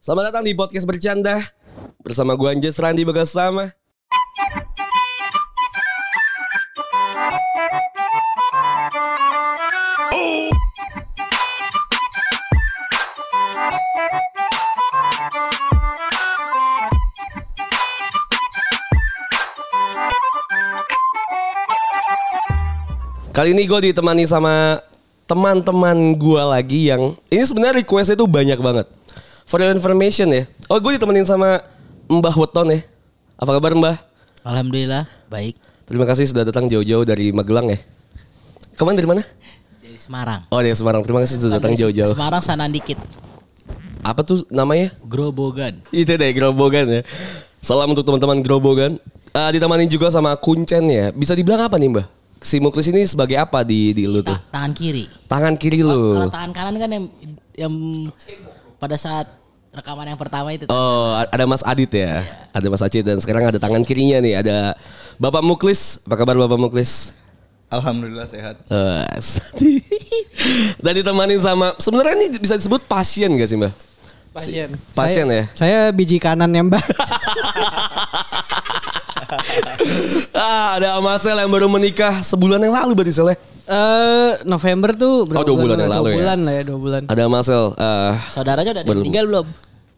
[0.00, 1.44] Selamat datang di podcast bercanda
[2.00, 3.68] bersama gue Anjas Randi Bagasama.
[23.36, 24.80] Kali ini gue ditemani sama
[25.28, 28.99] teman-teman gue lagi yang ini sebenarnya requestnya tuh banyak banget.
[29.50, 30.46] For your information ya.
[30.70, 31.58] Oh gue ditemenin sama
[32.06, 32.86] Mbah Weton ya.
[33.34, 33.96] Apa kabar Mbah?
[34.46, 35.58] Alhamdulillah baik
[35.90, 37.82] Terima kasih sudah datang jauh-jauh dari Magelang ya.
[38.78, 39.22] Ke mana dari mana?
[39.82, 40.46] dari Semarang.
[40.54, 41.02] Oh dari Semarang.
[41.02, 42.14] Terima kasih sudah datang jauh-jauh.
[42.14, 42.94] Semarang sana dikit.
[44.06, 44.94] Apa tuh namanya?
[45.02, 45.82] Grobogan.
[45.90, 47.02] Itu deh Grobogan ya.
[47.58, 49.02] Salam untuk teman-teman Grobogan.
[49.34, 51.10] Ah ditemani juga sama Kuncen ya.
[51.10, 52.06] Bisa dibilang apa nih Mbah?
[52.38, 54.30] Si Muklis ini sebagai apa di di lu tuh?
[54.30, 55.10] Ta- tangan kiri.
[55.26, 56.22] Tangan kiri lu.
[56.22, 57.04] Kalau tangan kanan kan yang
[57.58, 57.74] yang
[58.78, 59.39] pada saat
[59.70, 60.66] rekaman yang pertama itu.
[60.70, 62.26] Oh, ada Mas Adit ya.
[62.50, 64.42] Ada Mas Acit dan sekarang ada tangan kirinya nih.
[64.42, 64.74] Ada
[65.16, 66.02] Bapak Muklis.
[66.06, 67.14] Apa kabar Bapak Muklis?
[67.70, 68.66] Alhamdulillah sehat.
[68.66, 69.06] Eh,
[70.82, 73.89] dan ditemani sama sebenarnya ini bisa disebut pasien gak sih Mbak?
[74.30, 74.70] Pasien.
[74.94, 75.44] Pasien saya, ya?
[75.52, 76.78] Saya biji kanan ya mbak.
[80.36, 83.36] ah, ada Amasel yang baru menikah sebulan yang lalu berarti Sel ya?
[83.66, 86.16] Eh November tuh Oh, dua bulan yang Dua lalu ya?
[86.18, 87.02] bulan lah ya dua bulan.
[87.06, 87.64] Ada Amasel.
[87.74, 89.02] eh, Saudaranya udah yang Belum.
[89.02, 89.46] meninggal belum?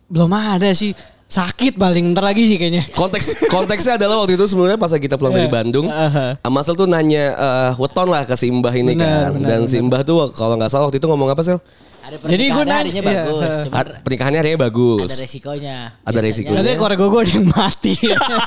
[0.09, 0.93] Belum ada sih.
[1.29, 2.85] Sakit paling ntar lagi sih kayaknya.
[2.93, 6.37] konteks konteksnya adalah waktu itu sebenarnya pas kita pulang dari Bandung, Aha.
[6.41, 9.41] Amasel tuh nanya eh, weton lah ke si Mbah ini Benar, kan.
[9.41, 11.57] benar, dan si Mbah tuh kalau nggak salah waktu itu ngomong apa Sel?
[12.03, 13.55] Ada Jadi pernikahan gua nanya- harinya iya, bagus.
[14.03, 15.00] pernikahannya harinya bagus.
[15.05, 15.77] ada resikonya.
[15.78, 16.58] Ada Biasanya resikonya.
[16.58, 17.92] Nanti keluarga gue ada yang mati.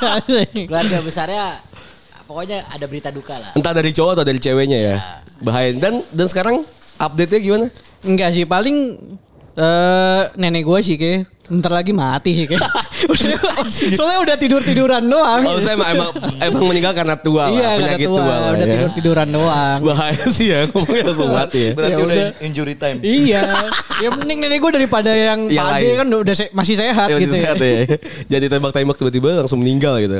[0.70, 1.44] Keluarga besarnya
[2.26, 3.52] pokoknya ada berita duka lah.
[3.54, 4.96] Entah dari cowok atau dari ceweknya ya.
[5.40, 5.72] Bahaya.
[5.72, 6.68] Dan dan sekarang
[6.98, 7.68] update-nya gimana?
[8.02, 8.78] Enggak sih paling
[9.56, 12.60] eh nenek gue sih kayak ntar lagi mati sih kayak.
[13.06, 13.40] Udah-
[13.92, 15.44] Soalnya udah tidur tiduran doang.
[15.44, 18.50] Oh, saya emang, emang, emang meninggal karena tua lah, iya karena penyakit tua, tua, lah
[18.50, 18.72] udah ya.
[18.72, 19.80] tidur tiduran doang.
[19.84, 21.72] Bahaya sih ya, ngomongnya langsung mati ya.
[21.74, 22.30] Berarti Ya udah udah.
[22.42, 22.98] injury time.
[23.02, 23.44] iya.
[23.98, 25.96] Yang penting nenek gue daripada yang Yang pade lain.
[25.98, 27.68] kan udah se- masih sehat Ya, masih gitu sehat ya.
[27.68, 27.80] ya.
[28.32, 30.20] Jadi tembak-tembak tiba-tiba langsung meninggal gitu.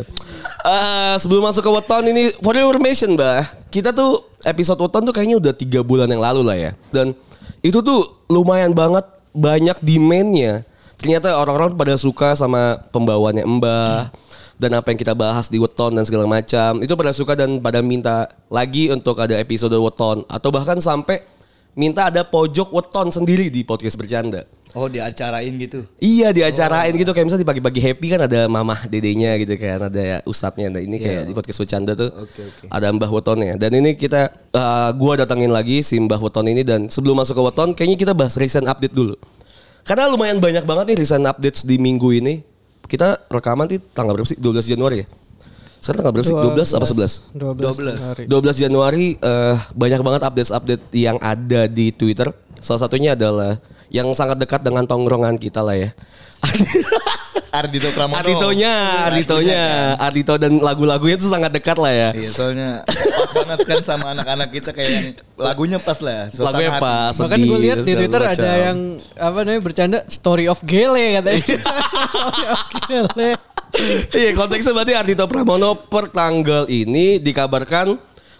[0.62, 3.44] Eh, sebelum masuk ke weton ini for your information, Mbah.
[3.68, 6.72] Kita tuh episode weton tuh kayaknya udah tiga bulan yang lalu lah ya.
[6.90, 7.16] Dan
[7.60, 10.64] itu tuh lumayan banget banyak demandnya.
[11.06, 14.10] Ternyata orang-orang pada suka sama pembawaannya Mbah
[14.58, 16.82] dan apa yang kita bahas di weton dan segala macam.
[16.82, 20.26] Itu pada suka dan pada minta lagi untuk ada episode weton.
[20.26, 21.22] Atau bahkan sampai
[21.78, 24.50] minta ada pojok weton sendiri di podcast bercanda.
[24.74, 25.86] Oh diacarain gitu.
[26.02, 27.14] Iya diacarain gitu.
[27.14, 30.74] Kayak misalnya di pagi-pagi happy kan ada mamah dedenya gitu kan ada ya ustadznya.
[30.74, 32.10] Nah ini kayak di podcast bercanda tuh
[32.74, 36.90] ada Mbah Wetonnya dan ini kita eh, gua datangin lagi si Mbah Weton ini dan
[36.90, 39.14] sebelum masuk ke Weton kayaknya kita bahas recent update dulu
[39.86, 42.42] karena lumayan banyak banget nih recent updates di minggu ini
[42.90, 45.08] kita rekaman di tanggal berapa sih 12 Januari ya
[45.86, 48.26] sekarang tanggal berapa sih 12 apa 11 12.
[48.26, 48.34] 12.
[48.34, 52.34] 12 Januari eh, banyak banget update-update yang ada di Twitter.
[52.58, 53.62] Salah satunya adalah
[53.94, 55.94] yang sangat dekat dengan tongkrongan kita lah ya.
[57.56, 58.20] Ardito Pramono.
[58.20, 58.74] Arditonya,
[59.08, 59.64] Arditonya,
[59.96, 62.10] Ardito dan lagu-lagunya itu sangat dekat lah ya.
[62.12, 65.08] Iya soalnya pas banget kan sama anak-anak kita kayak yang
[65.40, 66.28] lagunya pas lah.
[66.28, 67.14] suasana Lagunya pas.
[67.16, 68.66] Bahkan gue lihat di Twitter ada macam.
[68.68, 68.78] yang
[69.16, 71.40] apa namanya bercanda story of Gele katanya.
[71.40, 71.60] Iya.
[72.12, 73.30] story of Gele.
[74.16, 77.96] Iya konteksnya berarti Ardito Pramono per tanggal ini dikabarkan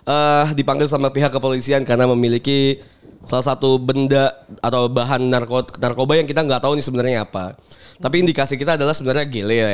[0.06, 2.78] eh dipanggil sama pihak kepolisian karena memiliki
[3.26, 4.32] salah satu benda
[4.62, 7.58] atau bahan narko narkoba yang kita nggak tahu nih sebenarnya apa.
[7.98, 9.66] Tapi indikasi kita adalah sebenarnya gele ya.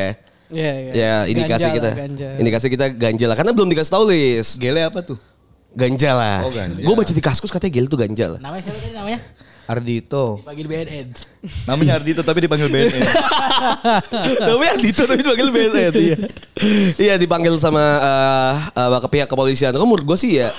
[0.51, 0.91] Iya, iya.
[0.91, 2.29] Ya indikasi Ganja kita, lah, ganja.
[2.35, 4.59] indikasi kita ganja lah karena belum dikasih tahu lis.
[4.59, 5.17] Gele apa tuh?
[5.71, 6.39] Ganja lah.
[6.43, 6.83] Oh, ganja.
[6.83, 8.39] Gue baca di kaskus katanya gele tuh ganja lah.
[8.43, 9.19] Namanya siapa tadi namanya?
[9.71, 10.43] Ardito.
[10.43, 11.07] Panggil BNN.
[11.63, 13.01] Namanya Ardito tapi dipanggil BNN.
[14.51, 16.17] Tapi Ardito tapi dipanggil BNN iya.
[16.99, 19.71] Iya dipanggil sama eh eh, ke pihak kepolisian.
[19.71, 20.51] Kok menurut gue sih ya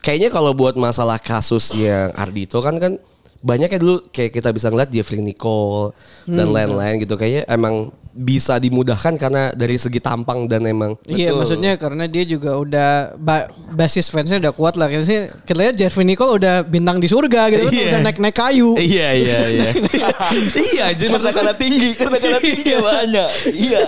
[0.00, 2.96] kayaknya kalau buat masalah kasus yang Ardito kan kan
[3.40, 5.96] banyak ya dulu kayak kita bisa ngeliat Jeffrey Nicole
[6.28, 11.78] dan lain-lain gitu kayaknya emang bisa dimudahkan karena dari segi tampang dan emang Iya maksudnya
[11.78, 14.90] karena dia juga udah ba- basis fansnya udah kuat lah.
[14.90, 17.72] Kayaknya kita lihat Jeffrey Nicole udah bintang di surga gitu kan.
[17.72, 17.86] Iya.
[17.94, 18.74] Udah naik-naik kayu.
[18.92, 19.70] Iya iya iya.
[20.74, 23.30] iya jadi Karena karena tinggi, karena karena tinggi banyak.
[23.56, 23.84] Iya.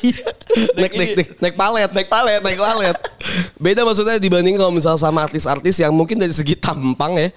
[0.00, 0.26] Iya.
[0.78, 2.96] naik, naik, naik, naik palet, naik palet, naik palet.
[3.58, 7.28] Beda maksudnya dibanding kalau misal sama artis-artis yang mungkin dari segi tampang ya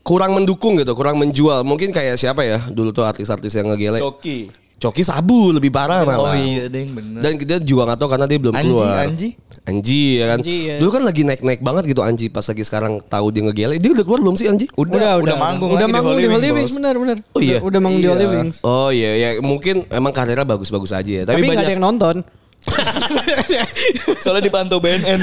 [0.00, 1.62] kurang mendukung gitu, kurang menjual.
[1.62, 4.00] Mungkin kayak siapa ya dulu tuh artis-artis yang ngegele.
[4.00, 4.48] Coki.
[4.78, 6.38] Coki sabu lebih parah Oh malah.
[6.38, 7.18] iya deng bener.
[7.18, 8.86] Dan kita juga nggak tahu karena dia belum Anji, keluar.
[8.88, 9.04] Anji?
[9.10, 9.28] Anji
[9.68, 10.38] ya kan.
[10.40, 10.76] Anji, ya.
[10.80, 13.76] Dulu kan lagi naik-naik banget gitu Anji pas lagi sekarang tahu dia ngegele.
[13.76, 14.66] Dia udah keluar belum sih Anji?
[14.74, 17.16] Udah, udah, manggung udah lagi manggung di di Holy Wings, benar benar.
[17.36, 17.60] Oh iya?
[17.60, 18.14] Udah, udah manggung di Iya.
[18.16, 18.56] Holy Wings.
[18.64, 21.22] Oh iya ya mungkin emang karirnya bagus-bagus aja ya.
[21.28, 22.16] Tapi Tapi, nggak ada banyak yang nonton.
[24.24, 25.22] Soalnya dipantau BNN.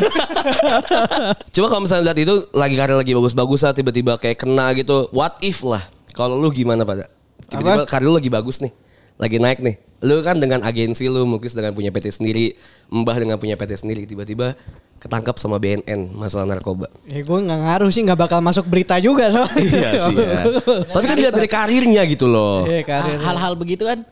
[1.56, 5.12] Coba kalau misalnya lihat itu lagi karir lagi bagus-bagus lah tiba-tiba kayak kena gitu.
[5.12, 5.84] What if lah?
[6.16, 7.12] Kalau lu gimana pada?
[7.52, 8.72] Tiba-tiba karir lu lagi bagus nih.
[9.16, 9.76] Lagi naik nih.
[10.04, 12.54] Lu kan dengan agensi lu mungkin dengan punya PT sendiri,
[12.92, 14.54] Mbah dengan punya PT sendiri tiba-tiba
[15.00, 16.92] ketangkap sama BNN masalah narkoba.
[17.08, 19.64] Ya gue nggak ngaruh sih nggak bakal masuk berita juga soalnya.
[19.66, 20.42] iya sih ya.
[20.94, 22.68] Tapi kan lihat dari karirnya gitu loh.
[22.68, 23.18] Iya karir.
[23.24, 24.04] Hal-hal begitu kan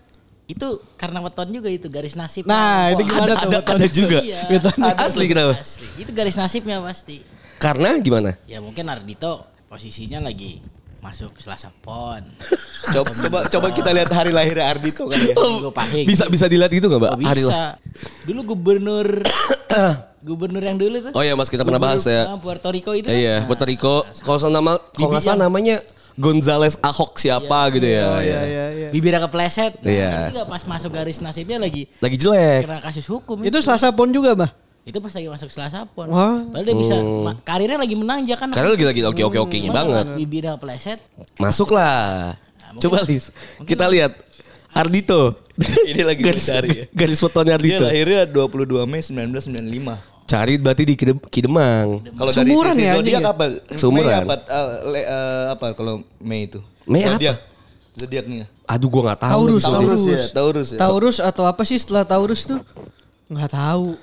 [0.47, 0.67] itu
[0.99, 2.43] karena weton juga itu garis nasib.
[2.45, 3.49] Nah, itu gimana ada, tuh?
[3.49, 4.19] ada, ada juga.
[4.19, 4.41] Iya.
[4.99, 5.55] Asli kenapa?
[5.55, 5.87] Asli.
[5.99, 7.23] Itu garis nasibnya pasti.
[7.57, 8.35] Karena gimana?
[8.43, 10.59] Ya mungkin Ardito posisinya lagi
[11.03, 12.23] masuk Selasa Pon.
[12.95, 15.35] coba, coba coba kita lihat hari lahir Ardito kali ya.
[15.69, 16.05] Pahing.
[16.07, 17.11] Bisa bisa dilihat gitu nggak, Mbak?
[17.11, 17.59] Oh, Hari bisa.
[18.23, 19.07] Dulu gubernur
[20.23, 21.11] gubernur yang dulu tuh.
[21.11, 22.31] Oh iya, Mas, kita pernah bahas ya.
[22.31, 23.05] Ah, Puerto Rico itu.
[23.05, 23.13] kan.
[23.13, 24.07] Iya, Nah, Puerto Rico.
[24.23, 25.83] Kalau salah nama, kalau nggak salah namanya
[26.13, 28.05] Gonzales Ahok siapa gitu ya.
[28.07, 28.23] Oh Iya.
[28.23, 28.87] iya iya iya.
[28.89, 29.81] Bibirnya kepleset.
[29.81, 30.09] Nah, Iya.
[30.13, 32.63] tapi nggak pas masuk garis nasibnya lagi Lagi jelek.
[32.63, 33.41] kena kasus hukum.
[33.41, 34.53] Itu Selasa Pon juga, Bah.
[34.83, 36.07] Itu pas lagi masuk Selasa Pon.
[36.07, 36.43] Wah.
[36.45, 38.49] Padahal dia bisa ma- karirnya lagi menanjak kan.
[38.51, 40.05] Karena lagi lagi oke oke oke banget.
[40.15, 40.99] Bibirnya kepleset.
[41.35, 42.35] Masuk lah.
[42.75, 43.29] Coba Lis,
[43.63, 44.17] kita lihat
[44.71, 45.37] Ardito.
[45.85, 46.85] Ini lagi garis dicari ya.
[46.91, 47.85] garis fotonya Dia Ardito.
[47.85, 50.25] lahirnya 22 Mei 1995.
[50.25, 52.01] Cari berarti di Kidem- Kidemang.
[52.09, 53.29] Kalau dari Sumuran sisi ya, zodiak ya?
[53.29, 53.43] apa?
[53.77, 54.09] Sumuran.
[54.19, 54.35] Mei apa?
[54.41, 56.59] eh, le- eh, apa kalau Mei itu?
[56.83, 57.13] Mei apa?
[57.13, 57.37] Zodiak.
[57.93, 58.45] Zodiaknya.
[58.65, 59.31] Aduh gua nggak tahu.
[59.37, 59.63] Taurus.
[59.63, 60.01] Taurus Taurus.
[60.01, 60.77] ya, Taurus ya.
[60.81, 62.57] Taurus atau apa sih setelah Taurus tuh?
[63.23, 63.95] Nggak tahu.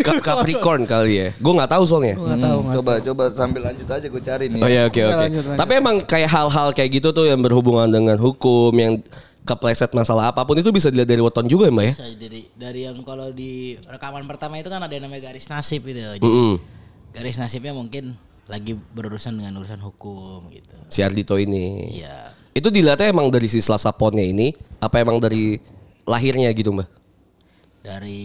[0.00, 1.28] Ka- Capricorn kali ya.
[1.36, 2.14] Gua nggak tahu soalnya.
[2.16, 2.58] Nggak tahu.
[2.60, 4.60] Hmm, coba coba sambil lanjut aja gue cari nih.
[4.60, 5.20] Oh ya oke Oke, oke.
[5.20, 5.58] lanjut, lanjut.
[5.58, 9.02] Tapi emang kayak hal-hal kayak gitu tuh yang berhubungan dengan hukum yang
[9.40, 11.92] kepleset masalah apa pun itu bisa dilihat dari weton juga ya mbak ya.
[11.92, 13.52] Bisa dari dari yang kalau di
[13.82, 15.98] rekaman pertama itu kan ada yang namanya garis nasib itu.
[15.98, 16.54] Jadi Mm-mm.
[17.10, 18.14] garis nasibnya mungkin
[18.46, 20.76] lagi berurusan dengan urusan hukum gitu.
[20.86, 21.98] Si Ardito ini.
[21.98, 22.32] Iya.
[22.50, 25.58] Itu dilihatnya emang dari si Selasa Ponnya ini apa emang dari
[26.02, 26.86] lahirnya gitu mbak?
[27.80, 28.20] Dari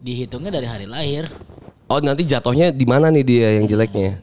[0.00, 1.28] dihitungnya dari hari lahir.
[1.86, 4.20] Oh nanti jatuhnya di mana nih dia yang jeleknya?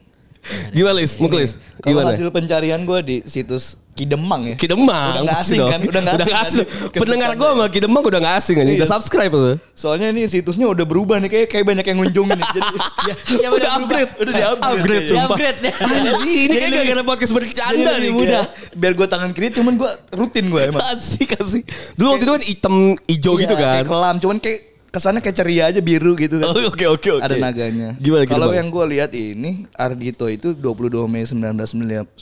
[0.76, 1.16] Gimana Lis?
[1.16, 1.56] Mungkin Lis?
[1.80, 2.12] Kalau Gimana?
[2.12, 4.56] hasil pencarian gue di situs Kidemang ya.
[4.56, 4.90] Kidemang.
[5.08, 5.70] Udah nggak pasti asing dong.
[5.70, 5.80] kan?
[5.86, 6.44] Udah nggak asing kan?
[6.44, 6.66] asing.
[6.92, 8.70] Pendengar gue sama Kidemang udah gak asing aja.
[8.74, 9.56] Udah subscribe tuh.
[9.72, 12.48] Soalnya ini situsnya udah berubah nih kayak kayak banyak yang ngunjungin nih.
[12.52, 12.74] Jadi
[13.08, 14.10] ya, Ya, udah upgrade.
[14.16, 14.74] Udah di upgrade.
[14.74, 15.08] Upgrade ya.
[15.08, 15.26] sumpah.
[15.30, 15.72] Upgrade ya.
[15.78, 18.10] Anjing, ini kayak gara-gara podcast bercanda nih.
[18.10, 18.44] mudah.
[18.74, 20.82] Biar gue tangan kiri cuman gue rutin gue emang.
[20.90, 21.62] Asik asik.
[21.94, 22.74] Dulu waktu itu kan hitam
[23.04, 23.72] hijau gitu Iya, kan.
[23.78, 24.58] Kayak kelam cuman kayak
[24.90, 26.50] kesannya kayak ceria aja biru gitu kan.
[26.50, 27.22] Oh, oke oke oke.
[27.22, 27.94] Ada naganya.
[27.96, 32.18] Gimana Kalau yang gue lihat ini Ardito itu 22 Mei 1995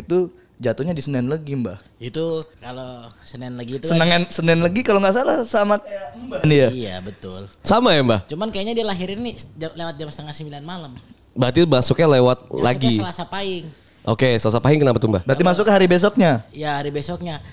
[0.00, 0.18] itu
[0.64, 1.76] jatuhnya di Senin Legi mbak.
[1.98, 6.40] Itu kalau Senin lagi itu kan, Senin Senin Legi kalau nggak salah sama kayak mbak
[6.42, 6.68] nih ya.
[6.70, 7.44] Iya betul.
[7.60, 8.24] Sama ya mbak?
[8.26, 10.92] Cuman kayaknya dia lahirin nih jam- lewat jam setengah sembilan malam.
[11.32, 12.94] Berarti masuknya lewat Masuknya lagi.
[12.96, 13.64] Selasa Pahing.
[14.04, 15.22] Oke, Selasa Pahing kenapa tuh mbak?
[15.24, 16.40] Berarti masuk ke hari besoknya.
[16.50, 17.44] Ya hari besoknya.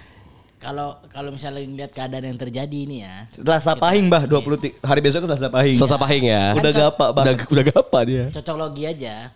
[0.56, 3.25] Kalau kalau misalnya lihat keadaan yang terjadi ini ya.
[3.34, 5.74] Selasa Pahing mbah 20 ti- hari besoknya Selasa Pahing.
[5.75, 6.54] Selasa Pahing ya.
[6.54, 7.36] Udah gapak Udah, banget.
[7.50, 8.25] udah gapa dia.
[8.30, 9.34] Cocok logi aja.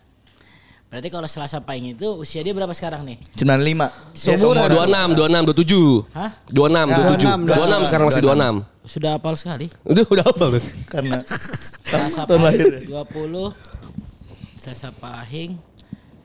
[0.86, 3.18] Berarti kalau Selasa Pahing itu usia dia berapa sekarang nih?
[3.36, 3.90] 95.
[4.16, 4.70] Iya, Seumuran.
[4.70, 6.14] 26, 26, 27.
[6.14, 6.32] Hah?
[6.48, 7.52] 26, 27.
[7.52, 8.86] 26 sekarang masih 26.
[8.86, 9.66] Sudah hafal sekali.
[9.84, 10.64] Udah udah apa tuh?
[10.88, 12.22] Karena Selasa.
[12.30, 13.52] Pahing 20
[14.56, 15.52] Selasa Pahing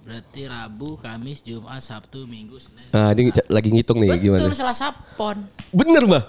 [0.04, 2.90] berarti Rabu, Kamis, Jumat, Sabtu, Minggu, Senin.
[2.90, 4.42] Nah, ini lagi ngitung nih gimana.
[4.42, 5.38] Betul Selasa Pon.
[5.70, 6.24] Bener mbak?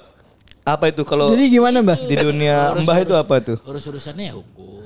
[0.62, 1.98] apa itu kalau Jadi gimana, Mbah?
[2.06, 3.58] di dunia mbah itu apa tuh?
[3.66, 4.81] Urus-urusannya ya hukum.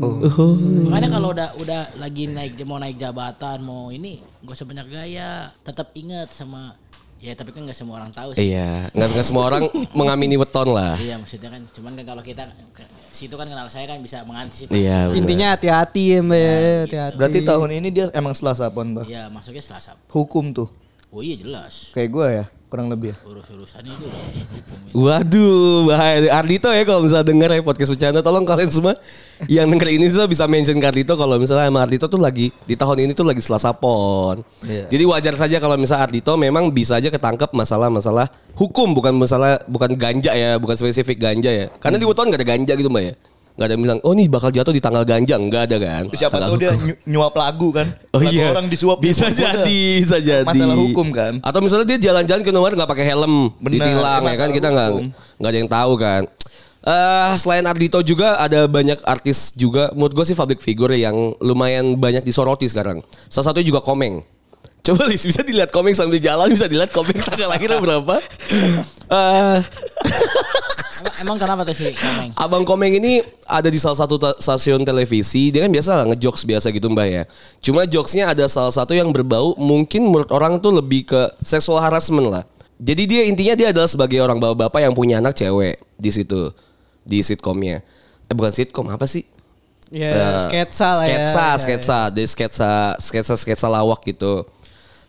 [0.00, 0.54] Oh.
[0.90, 5.50] Makanya kalau udah udah lagi naik mau naik jabatan mau ini gak usah banyak gaya.
[5.64, 6.74] Tetap ingat sama
[7.16, 8.52] ya tapi kan nggak semua orang tahu sih.
[8.52, 9.62] Iya, nggak nggak semua orang
[9.96, 10.94] mengamini weton lah.
[11.00, 12.42] Iya maksudnya kan cuman kan kalau kita
[13.16, 14.84] situ kan kenal saya kan bisa mengantisipasi.
[14.84, 15.08] Iya.
[15.08, 15.18] bener.
[15.24, 16.36] Intinya hati-hati ya, Mbak.
[16.36, 17.16] ya, Hati-hati.
[17.16, 19.08] Berarti tahun ini dia emang Selasa pon mbah.
[19.08, 19.96] Iya masuknya Selasa.
[20.12, 20.68] Hukum tuh.
[21.08, 21.96] Oh iya jelas.
[21.96, 23.16] Kayak gue ya kurang lebih ya.
[23.22, 24.78] Urus-urusannya itu udah urusan hukum.
[25.06, 26.18] Waduh, bahaya.
[26.34, 28.94] Ardito ya kalau misalnya denger ya podcast bercanda, tolong kalian semua
[29.46, 32.74] yang denger ini tuh bisa mention ke Ardito kalau misalnya emang Ardito tuh lagi di
[32.74, 34.42] tahun ini tuh lagi Selasa Pon.
[34.66, 34.90] Iya.
[34.90, 38.26] Jadi wajar saja kalau misalnya Ardito memang bisa aja ketangkep masalah-masalah
[38.58, 41.66] hukum bukan masalah bukan ganja ya, bukan spesifik ganja ya.
[41.78, 43.14] Karena di weton gak ada ganja gitu Mbak ya.
[43.56, 45.40] Gak ada yang bilang, oh nih bakal jatuh di tanggal ganja.
[45.40, 46.04] Enggak ada kan.
[46.12, 47.88] Siapa tahu dia nyu- nyuap lagu kan.
[48.12, 48.52] Oh lagu iya.
[48.52, 50.44] orang disuap Bisa jadi, bisa jadi.
[50.44, 51.40] Masalah hukum kan.
[51.40, 54.88] Atau misalnya dia jalan-jalan ke luar nggak pakai helm, Benar, ditilang ya kan kita nggak
[55.40, 56.22] nggak ada yang tahu kan.
[56.86, 61.96] Eh selain Ardito juga ada banyak artis juga menurut gue sih public figure yang lumayan
[61.96, 63.00] banyak disoroti sekarang.
[63.32, 64.20] Salah satunya juga Komeng.
[64.86, 68.20] Coba Lis bisa dilihat Komeng sambil jalan bisa dilihat Komeng tanggal lahirnya berapa.
[69.06, 69.58] Eh,
[70.96, 72.30] Emang, emang kenapa tuh si Komeng?
[72.34, 75.50] Abang Komeng ini ada di salah satu ta- stasiun televisi.
[75.50, 77.22] Dia kan biasa lah ngejokes biasa gitu mbak ya.
[77.60, 82.26] Cuma jokesnya ada salah satu yang berbau mungkin menurut orang tuh lebih ke seksual harassment
[82.26, 82.44] lah.
[82.76, 86.50] Jadi dia intinya dia adalah sebagai orang bapak-bapak yang punya anak cewek di situ
[87.02, 87.80] di sitkomnya.
[88.26, 89.22] Eh bukan sitkom apa sih?
[89.86, 91.30] Ya, Eh, sketsa lah ya.
[91.30, 94.42] sketsa, Ya, sketsa, Dia sketsa, sketsa, sketsa lawak gitu.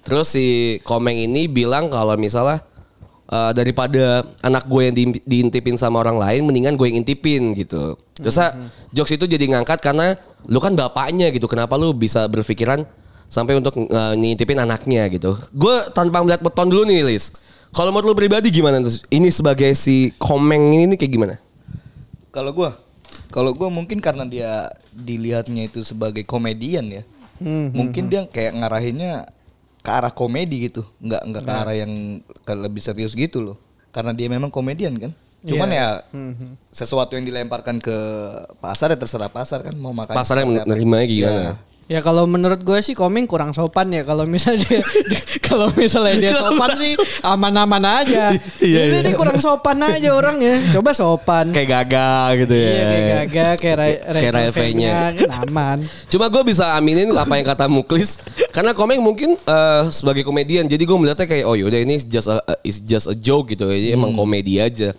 [0.05, 0.45] Terus si
[0.85, 2.61] Komeng ini bilang kalau misalnya
[3.27, 7.99] eh, daripada anak gue yang di- diintipin sama orang lain, mendingan gue yang intipin gitu.
[8.17, 8.55] Terus ah,
[8.91, 10.17] jokes itu jadi ngangkat karena
[10.47, 11.45] lu kan bapaknya gitu.
[11.45, 12.87] Kenapa lu bisa berpikiran
[13.27, 15.35] sampai untuk eh, ngintipin anaknya gitu?
[15.53, 17.35] Gue tanpa melihat beton dulu nih, Lis.
[17.75, 18.79] Kalau menurut lu pribadi gimana?
[18.79, 18.95] tuh?
[19.11, 21.35] Ini sebagai si Komeng ini nih kayak gimana?
[22.31, 22.77] Kalau gua,
[23.33, 27.03] kalau gua mungkin karena dia dilihatnya itu sebagai komedian ya.
[27.37, 29.29] Hmm, mungkin dia kayak ngarahinnya
[29.81, 33.57] ke arah komedi gitu, nggak nggak ke arah yang ke lebih serius gitu loh.
[33.93, 35.11] Karena dia memang komedian kan.
[35.47, 36.01] Cuman Iya.
[36.03, 36.19] ya
[36.73, 37.97] sesuatu yang dilemparkan ke
[38.57, 40.13] pasar ya terserah pasar kan mau makan.
[40.17, 40.71] Pasar yang seperti apa.
[40.73, 41.41] nerimanya gimana?
[41.41, 41.53] Ya.
[41.87, 44.83] Ya kalau menurut gue sih Komeng kurang sopan ya kalau misalnya dia,
[45.47, 48.35] kalau misalnya dia sopan sih aman-aman aja.
[48.59, 49.03] Iya, Ini iya.
[49.07, 50.59] dia kurang sopan aja orangnya.
[50.75, 51.55] Coba sopan.
[51.55, 52.67] Kayak gagah gitu ya.
[52.67, 53.77] Iya kayak gagah kayak
[54.19, 54.51] Kayak.
[54.51, 55.77] V-nya, kan aman.
[56.11, 58.19] Cuma gue bisa aminin apa yang kata Muklis
[58.51, 62.43] karena Komeng mungkin eh, sebagai komedian jadi gue melihatnya kayak oh yaudah ini just a,
[62.67, 64.91] is just a joke gitu jadi emang komedi aja.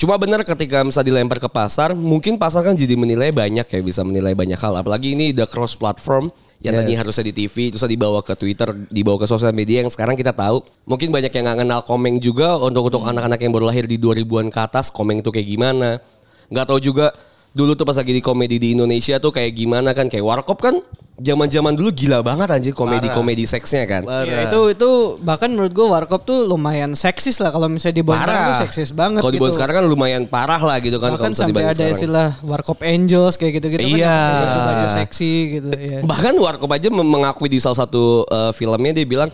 [0.00, 4.00] Cuma benar ketika misalnya dilempar ke pasar mungkin pasar kan jadi menilai banyak ya bisa
[4.00, 4.80] menilai banyak hal.
[4.80, 6.32] Apalagi ini udah cross platform
[6.64, 7.04] yang tadi Yes.
[7.04, 10.64] harusnya di TV terus dibawa ke Twitter dibawa ke sosial media yang sekarang kita tahu.
[10.88, 14.48] Mungkin banyak yang nggak kenal Komeng juga untuk untuk anak-anak yang baru lahir di 2000-an
[14.48, 16.00] ke atas Komeng itu kayak gimana?
[16.48, 17.12] Nggak tahu juga
[17.52, 20.08] dulu tuh pas lagi di komedi di Indonesia tuh kayak gimana kan?
[20.08, 20.80] Kayak Warkop kan
[21.18, 24.02] zaman-zaman dulu gila banget anjir komedi-komedi seksnya kan.
[24.24, 24.90] Ya, itu itu
[25.20, 29.20] bahkan menurut gue Warkop tuh lumayan seksis lah kalau misalnya dibawa sekarang tuh seksis banget
[29.20, 29.36] Kalau gitu.
[29.42, 31.12] dibuat sekarang kan lumayan parah lah gitu kan.
[31.16, 31.92] Bahkan sampai ada sekarang.
[31.92, 34.20] istilah Warkop Angels kayak gitu-gitu kan Iya.
[34.40, 35.98] pakai baju seksi gitu ya.
[36.06, 39.28] Bahkan Warkop aja mengakui di salah satu eh, filmnya dia bilang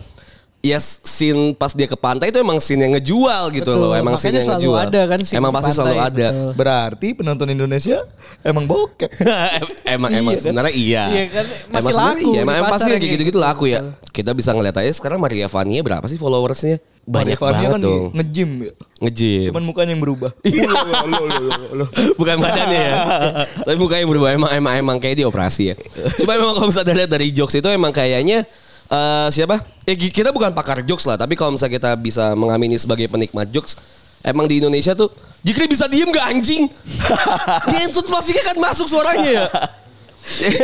[0.67, 3.93] ya scene pas dia ke pantai itu emang scene yang ngejual gitu Betul, loh.
[3.95, 4.83] Emang scene makanya yang selalu ngejual.
[4.89, 6.27] ada kan scene emang pasti selalu ada.
[6.31, 6.51] betul.
[6.55, 7.99] Berarti penonton Indonesia
[8.43, 9.11] emang bokep.
[9.97, 10.43] emang emang Iya kan?
[10.43, 11.05] sebenarnya iya.
[11.07, 13.81] Iya kan, masih Emang laku Iya, emang, emang pasti kayak gitu-gitu gitu, laku ya.
[14.11, 16.81] Kita bisa ngeliat aja sekarang Maria Vania berapa sih followersnya?
[17.07, 18.05] Banyak Maria banget kan dong.
[18.19, 18.73] nge-gym ya.
[18.99, 19.49] Nge-gym.
[19.55, 20.31] Cuman mukanya yang berubah.
[20.47, 20.67] Iya.
[22.17, 22.95] Bukan badannya ya.
[23.63, 25.75] Tapi mukanya berubah emang emang emang kayak dioperasi ya.
[26.19, 28.43] Cuma emang kalau misalnya lihat dari jokes itu emang kayaknya
[28.91, 29.63] eh siapa?
[29.87, 33.79] Eh kita bukan pakar jokes lah, tapi kalau misalnya kita bisa mengamini sebagai penikmat jokes,
[34.23, 35.11] emang di Indonesia tuh
[35.47, 36.67] Jikri bisa diem gak anjing?
[37.87, 39.47] Itu pasti kan masuk suaranya ya.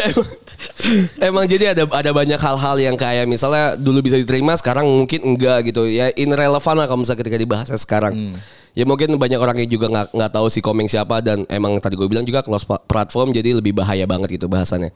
[1.30, 5.70] Emang jadi ada ada banyak hal-hal yang kayak misalnya dulu bisa diterima sekarang mungkin enggak
[5.70, 8.34] gitu ya irrelevant lah kalau misalnya ketika dibahasnya sekarang.
[8.72, 11.92] Ya mungkin banyak orang yang juga nggak nggak tahu si Komeng siapa dan emang tadi
[11.92, 14.88] gue bilang juga close platform jadi lebih bahaya banget gitu bahasannya.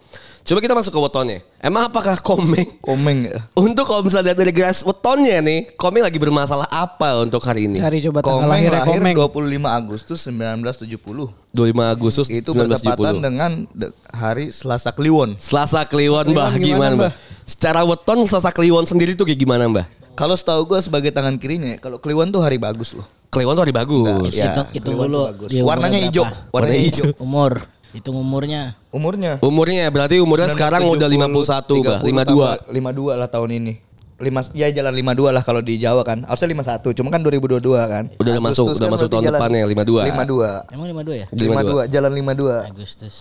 [0.49, 1.39] Coba kita masuk ke wetonnya.
[1.61, 3.45] Emang apakah Komeng Komeng ya.
[3.53, 7.77] untuk kalau misalnya lihat dari garis wetonnya nih, Komeng lagi bermasalah apa untuk hari ini?
[7.77, 9.13] Cari coba tanggal lahir Komeng.
[9.13, 11.53] 25 Agustus 1970.
[11.53, 13.29] 25 Agustus Itu bertepatan 1970.
[13.29, 15.37] dengan de- hari Selasa Kliwon.
[15.37, 17.13] Selasa Kliwon, Kliwon Mbah, gimana, gimana, Mbah?
[17.45, 19.87] Secara weton Selasa Kliwon sendiri tuh kayak gimana, Mbah?
[20.17, 23.05] Kalau setahu gue sebagai tangan kirinya, ya, kalau Kliwon tuh hari bagus loh.
[23.29, 24.33] Kliwon tuh hari bagus.
[24.33, 25.49] Ya, Hitung- hitung dulu bagus.
[25.53, 27.07] Warnanya hijau, warnanya hijau.
[27.25, 27.53] Umur.
[27.93, 28.77] Hitung umurnya.
[28.93, 32.01] Umurnya Umurnya berarti umurnya sekarang udah 51, Mbah.
[32.05, 32.69] 52.
[32.69, 33.75] 52 lah tahun ini.
[34.17, 36.25] Lima, ya jalan 52 lah kalau di Jawa kan.
[36.25, 38.05] Harusnya 51, cuma kan 2022 kan.
[38.17, 40.05] Udah masuk- udah masuk tahun depannya, 52.
[40.05, 40.65] 52.
[40.73, 41.27] Emang 52 ya?
[41.29, 41.85] 52.
[41.85, 42.57] 52, jalan 52.
[42.65, 43.15] Agustus.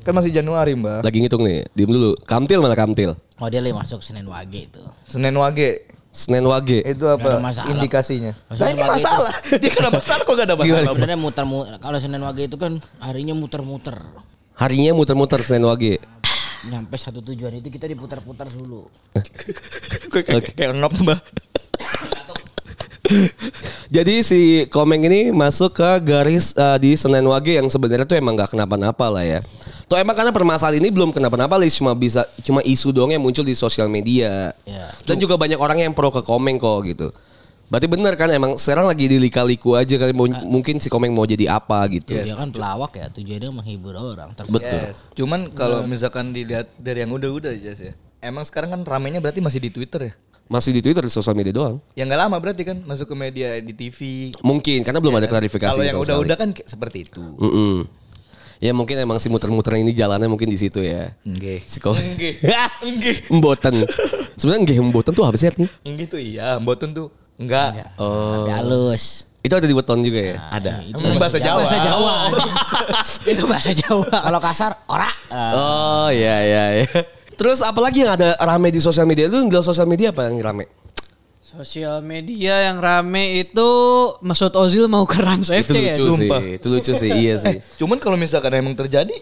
[0.00, 1.04] Kan masih Januari, Mbak.
[1.04, 2.16] Lagi ngitung nih, diem dulu.
[2.24, 3.12] Kamtil mana Kamtil?
[3.36, 4.80] Oh dia lagi masuk Senin Wage itu.
[5.04, 5.84] Senin Wage.
[6.08, 6.80] Senin Wage.
[6.82, 7.38] Itu apa
[7.68, 8.32] indikasinya?
[8.50, 9.32] Nah, ini Wage masalah.
[9.60, 10.84] Dia ada masalah kok gak ada masalah.
[10.92, 11.74] Sebenarnya muter-muter.
[11.78, 12.72] Kalau Senin Wage itu kan
[13.04, 13.96] harinya muter-muter.
[14.58, 16.00] Harinya muter-muter Senin Wage.
[16.66, 18.90] Nyampe satu tujuan itu kita diputar-putar dulu.
[20.10, 21.20] Gue kayak kayak ngap, Mbak.
[23.96, 28.36] Jadi si Komeng ini masuk ke garis eh, di Senen Wage yang sebenarnya tuh emang
[28.36, 29.40] nggak kenapa-napa lah ya.
[29.88, 31.80] Tuh emang karena permasalahan ini belum kenapa-napa, Lis.
[31.80, 34.52] cuma bisa cuma isu doang yang muncul di sosial media.
[34.68, 34.92] Ya.
[35.08, 37.08] Dan juga banyak orang yang pro ke Komeng kok gitu.
[37.68, 41.52] Berarti bener kan emang sekarang lagi dilika-liku aja kan mau- mungkin si Komeng mau jadi
[41.52, 42.16] apa gitu.
[42.16, 44.32] Dia kan pelawak ya, tujuannya menghibur orang.
[44.32, 44.80] Terus Betul.
[44.88, 45.04] Yes.
[45.12, 47.94] Cuman kalau misalkan dilihat dari yang udah-udah aja sih ya.
[48.18, 50.12] Emang sekarang kan ramenya berarti masih di Twitter ya?
[50.48, 51.76] Masih di Twitter di sosial media doang.
[51.92, 54.32] Ya nggak lama berarti kan masuk ke media di TV.
[54.40, 57.20] Mungkin karena belum ada klarifikasi Kalau yang udah-udah kan seperti itu.
[57.36, 57.84] Mm-mm.
[58.58, 61.14] Ya mungkin emang si muter-muter ini jalannya mungkin di situ ya.
[61.22, 61.62] Enggak.
[61.68, 62.16] Si Komeng.
[62.16, 62.70] Enggak.
[62.88, 63.16] Enggak.
[63.32, 63.74] Emboten.
[64.34, 65.70] Sebenarnya enggak emboten tuh apa sih artinya?
[65.82, 67.94] Enggak tuh iya, Mbotun tuh enggak.
[68.00, 68.46] Oh.
[68.46, 69.28] Tapi halus.
[69.38, 70.36] Itu ada di weton juga ya?
[70.50, 70.82] Ada.
[70.82, 71.62] itu Emang bahasa Jawa.
[71.62, 72.14] Bahasa Jawa.
[73.34, 74.10] itu bahasa Jawa.
[74.10, 75.10] Kalau kasar ora.
[75.30, 76.86] Eh, Oh iya iya iya.
[77.38, 79.30] Terus apalagi yang ada rame di sosial media?
[79.30, 80.66] Lu di sosial media apa yang rame?
[81.38, 83.68] Sosial media yang rame itu
[84.20, 85.94] Mesut Ozil mau ke Rans Itu FC ya.
[85.94, 86.10] lucu sih.
[86.12, 86.40] sumpah.
[86.44, 87.08] Itu lucu sih.
[87.08, 87.56] Iya sih.
[87.80, 89.14] Cuman kalau misalkan emang terjadi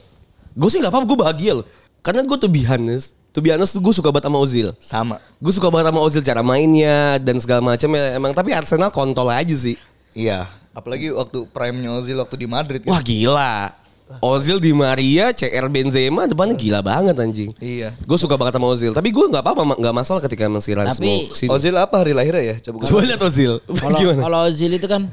[0.56, 1.66] Gue sih gak apa-apa, gue bahagia loh.
[2.00, 3.12] Karena gue tuh be honest.
[3.36, 4.72] To be honest tuh gue suka banget sama Ozil.
[4.80, 5.20] sama.
[5.36, 9.28] Gue suka banget sama Ozil cara mainnya dan segala macam ya emang tapi Arsenal kontol
[9.28, 9.76] aja sih.
[10.16, 10.48] Iya.
[10.72, 12.96] Apalagi waktu prime-nya Ozil waktu di Madrid kan.
[12.96, 13.76] Wah gila.
[14.22, 17.50] Ozil di Maria, CR Benzema depannya gila banget anjing.
[17.58, 17.90] Iya.
[18.06, 21.26] Gue suka banget sama Ozil, tapi gue nggak apa-apa, nggak masalah ketika masih Rans Tapi.
[21.50, 22.56] Ozil apa hari lahirnya ya?
[22.62, 23.58] Coba gue Coba lihat Ozil.
[24.22, 25.10] Kalau Ozil itu kan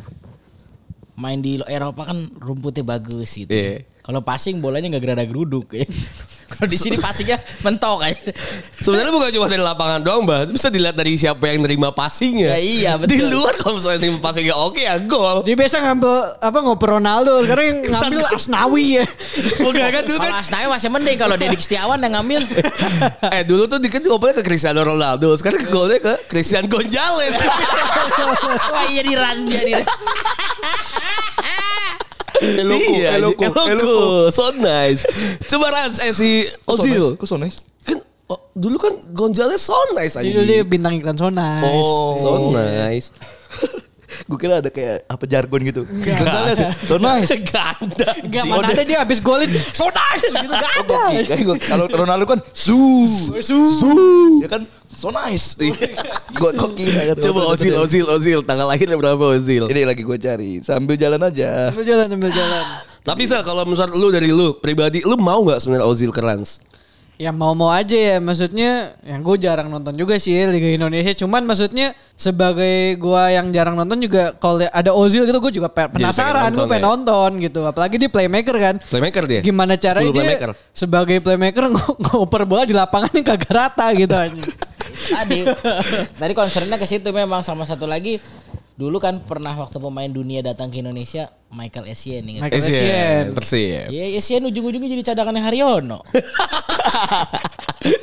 [1.17, 3.49] main di Eropa kan rumputnya bagus gitu.
[3.49, 3.81] Iya.
[4.03, 5.87] Kalau passing bolanya nggak gerada geruduk ya.
[6.53, 8.29] Kalau di sini passingnya mentok aja.
[8.77, 10.53] Sebenarnya bukan cuma dari lapangan doang, Mbak.
[10.53, 12.53] Bisa dilihat dari siapa yang nerima passingnya.
[12.53, 13.41] Ya, iya, Di betul.
[13.41, 15.41] luar kalau misalnya nerima passingnya oke ya gol.
[15.47, 16.13] Dia biasa ngambil
[16.45, 19.05] apa ngoper Ronaldo, sekarang yang ngambil Asnawi ya.
[19.65, 22.41] Bukan kan dulu kan Kalau Asnawi masih mending kalau Dedik Setiawan yang ngambil.
[23.39, 27.33] eh dulu tuh dikit ngopernya ke Cristiano Ronaldo, sekarang ke golnya ke Christian Gonzalez.
[28.73, 29.73] Wah iya di Ras dia di
[32.43, 33.97] Eloko, iya, eloko, eloko, eloko.
[34.31, 35.07] so nice.
[35.47, 36.29] Coba Rans, eh si
[36.67, 37.15] Ozil.
[37.15, 37.63] Kok so nice?
[37.83, 41.63] Kan oh, dulu kan Gonzalez so nice Jadi dulu dia bintang iklan so nice.
[41.67, 43.11] Oh, so nice.
[44.23, 45.81] gue kira ada kayak apa jargon gitu.
[45.83, 47.29] Gonzales, so nice.
[47.49, 48.09] Gak ada.
[48.17, 48.51] Enggak, anjing.
[48.51, 51.35] mana ada dia habis golin so nice gitu gak Oh, ada.
[51.39, 53.05] gua- Kalau Ronaldo kan su,
[53.39, 53.59] su,
[54.39, 55.55] ya kan so nice.
[55.55, 57.15] Gue kok kira kan.
[57.19, 58.39] Coba Ozil, Ozil, Ozil.
[58.41, 59.65] Tanggal lahirnya berapa Ozil?
[59.65, 61.69] Ini lagi gue cari sambil jalan aja.
[61.69, 62.65] Ambil jalan, ambil jalan.
[63.03, 66.63] Tapi sih kalau misal lu dari lu pribadi, lu mau nggak sebenarnya Ozil ke Rans?
[67.13, 71.93] Ya mau-mau aja ya maksudnya yang gue jarang nonton juga sih Liga Indonesia cuman maksudnya
[72.13, 76.79] sebagai gua yang jarang nonton juga kalau ada Ozil gitu gue juga penasaran gue pengen
[76.79, 76.89] ya?
[76.89, 79.39] nonton gitu apalagi dia playmaker kan Playmaker dia.
[79.39, 80.51] gimana 10 caranya dia playmaker.
[80.71, 84.45] sebagai playmaker ngo- ngoper bola di lapangan yang kagak rata gitu anjing.
[84.93, 85.39] Tadi
[86.15, 88.17] tadi concernnya ke situ memang sama satu lagi
[88.73, 92.49] dulu kan pernah waktu pemain dunia datang ke Indonesia Michael Essien ingat.
[92.49, 93.23] Michael Essien.
[93.31, 93.85] Persib.
[93.93, 96.01] Ya Essien ujung-ujungnya jadi cadangannya Haryono.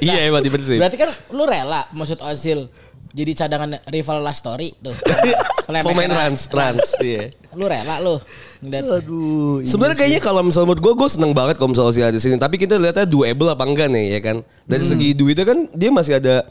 [0.00, 0.76] Iya emang di Persib.
[0.76, 2.68] Berarti kan lu rela maksud Ozil
[3.10, 4.92] jadi cadangan rival last story tuh.
[5.70, 6.94] Pemain Rans, Rans.
[7.00, 7.32] Iya.
[7.56, 8.20] Lu rela lu.
[8.60, 9.00] Ngeliat.
[9.00, 9.64] Aduh.
[9.64, 12.36] Sebenarnya kayaknya kalau misalnya menurut gue, gue seneng banget kalau misalnya Ozil ada di sini.
[12.36, 14.36] Tapi kita lihatnya doable apa enggak nih ya kan.
[14.68, 14.90] Dari Hmm.
[14.92, 16.44] segi duitnya kan dia masih ada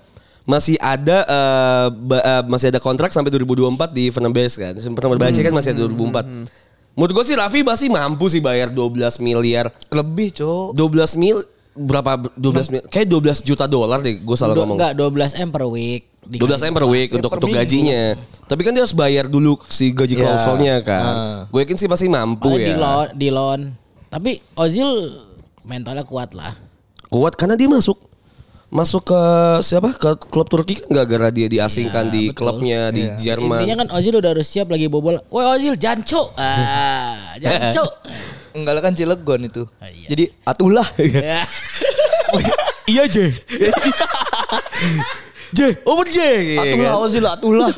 [0.43, 4.73] masih ada eh, ba- eh, masih ada kontrak sampai 2024 di Fenerbahce kan.
[4.75, 6.47] Fenerbahce kan masih ada 2024.
[6.91, 9.71] Menurut gue sih Raffi masih mampu sih bayar 12 miliar.
[9.89, 10.73] Lebih, Cok.
[10.73, 11.38] 12 mil
[11.71, 14.75] berapa 12 mil kayak 12 juta dolar deh gue salah Do- ngomong.
[14.75, 16.04] enggak 12 M per week.
[16.28, 17.62] 12 M per week untuk per untuk minggu.
[17.63, 18.04] gajinya.
[18.45, 20.21] Tapi kan dia harus bayar dulu si gaji Ya.
[20.25, 21.04] klausulnya kan.
[21.06, 21.39] Ah.
[21.47, 22.78] Gue yakin sih pasti mampu Paling di ya.
[22.78, 23.60] loan, di loan.
[24.10, 24.89] Tapi Ozil
[25.63, 26.52] mentalnya kuat lah.
[27.08, 27.95] Kuat karena dia masuk
[28.69, 29.21] masuk ke
[29.60, 32.38] siapa ke klub Turki kan gak gara dia diasingkan Iya, di betul.
[32.38, 33.60] klubnya di Jerman.
[33.60, 35.17] Intinya kan Ozil udah harus siap lagi bobol.
[35.27, 36.21] Woi Ozil jancu.
[36.38, 37.82] Ah, jancu.
[38.49, 39.63] Enggak lah kan Cilegon itu.
[39.82, 40.08] iya.
[40.08, 40.86] Jadi atulah.
[41.10, 41.41] Ya.
[42.86, 43.17] iya J.
[45.49, 46.17] J, over J.
[46.53, 47.01] Iya atulah kan?
[47.01, 47.71] Ozil atulah.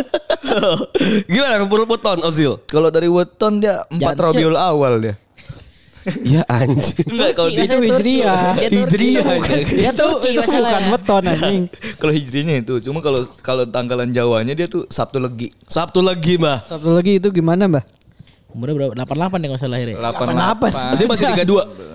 [1.24, 2.60] Gimana menurut Weton Ozil?
[2.68, 4.24] Kalau dari Weton dia 4 Jancuk.
[4.28, 5.16] Rabiul awal dia.
[6.26, 7.06] Ya anjing.
[7.14, 7.90] Enggak kalau itu Turki.
[7.94, 8.58] Hijriah.
[8.58, 9.58] Hijriah, bukan.
[9.70, 11.62] Dia itu Turki itu bukan weton anjing.
[12.02, 15.54] kalau hijrinya itu cuma kalau kalau tanggalan Jawanya dia tuh Sabtu Legi.
[15.70, 16.66] Sabtu lagi, Mbah.
[16.66, 17.86] Satu lagi itu gimana, Mbah?
[18.52, 18.94] Umurnya berapa?
[18.98, 19.98] 88 ya nggak salah lahir ya?
[20.02, 21.00] 88.
[21.00, 21.91] Dia masih 32.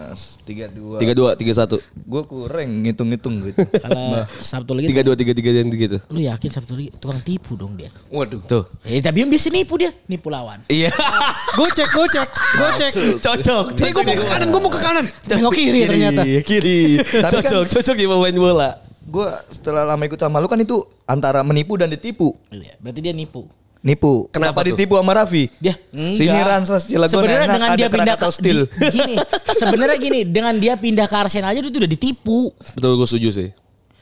[0.47, 1.03] 32.
[1.03, 2.07] 32, 31.
[2.07, 3.59] Gue kurang ngitung-ngitung gitu.
[3.85, 5.97] Kalau Sabtu lagi 32, 33 dan gitu.
[6.07, 7.91] lu yakin Sabtu lagi tukang tipu dong dia.
[8.07, 8.39] Waduh.
[8.47, 8.65] Tuh.
[8.87, 10.63] Eh tapi yang bisa nipu dia, nipu lawan.
[10.71, 10.95] Iya.
[11.59, 12.93] Gue cek, gue cek, gue cek.
[13.19, 13.65] Cocok.
[13.75, 15.05] Nih gue mau ke kanan, gue mau ke kanan.
[15.27, 16.23] Nengok kiri ternyata.
[16.41, 16.81] Kiri.
[17.01, 18.71] Tapi kan- Cocok, cocok ya pemain bola.
[19.03, 22.35] Gue setelah lama ikut sama lu kan itu antara menipu dan ditipu.
[22.51, 23.47] Iya, berarti dia nipu.
[23.87, 24.27] Nipu.
[24.35, 24.75] Kenapa tuh?
[24.75, 25.47] ditipu sama Raffi?
[25.63, 28.61] Dia Sini Ransras Cilegon Sebenarnya dengan dia pindah ke Steel.
[28.91, 29.15] gini,
[29.55, 32.51] sebenarnya gini, dengan dia pindah ke Arsenal aja itu udah ditipu.
[32.75, 33.49] Betul gue setuju sih.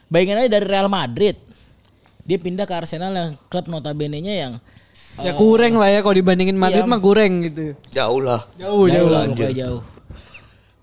[0.09, 1.37] Bayangin aja dari Real Madrid.
[2.25, 4.53] Dia pindah ke Arsenal yang klub notabene-nya yang
[5.23, 6.91] Ya kurang lah ya kalau dibandingin Madrid Iya.
[6.91, 7.71] mah kurang gitu.
[7.87, 8.43] Jauh lah.
[8.59, 9.07] Jauh, jauh.
[9.07, 9.47] lah anjir.
[9.47, 9.81] pokoknya jauh.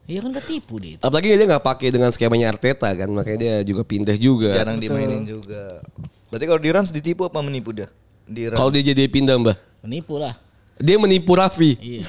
[0.09, 1.03] Iya kan ketipu dia itu.
[1.05, 4.57] Apalagi dia nggak pakai dengan skemanya Arteta kan, makanya dia juga pindah juga.
[4.57, 5.85] Jarang dimainin juga.
[6.33, 7.93] Berarti kalau di Rans ditipu apa menipu dia?
[8.53, 10.33] Kalau dia jadi pindah mbah, Menipu lah.
[10.77, 11.77] dia menipu Raffi.
[11.79, 12.03] Iya.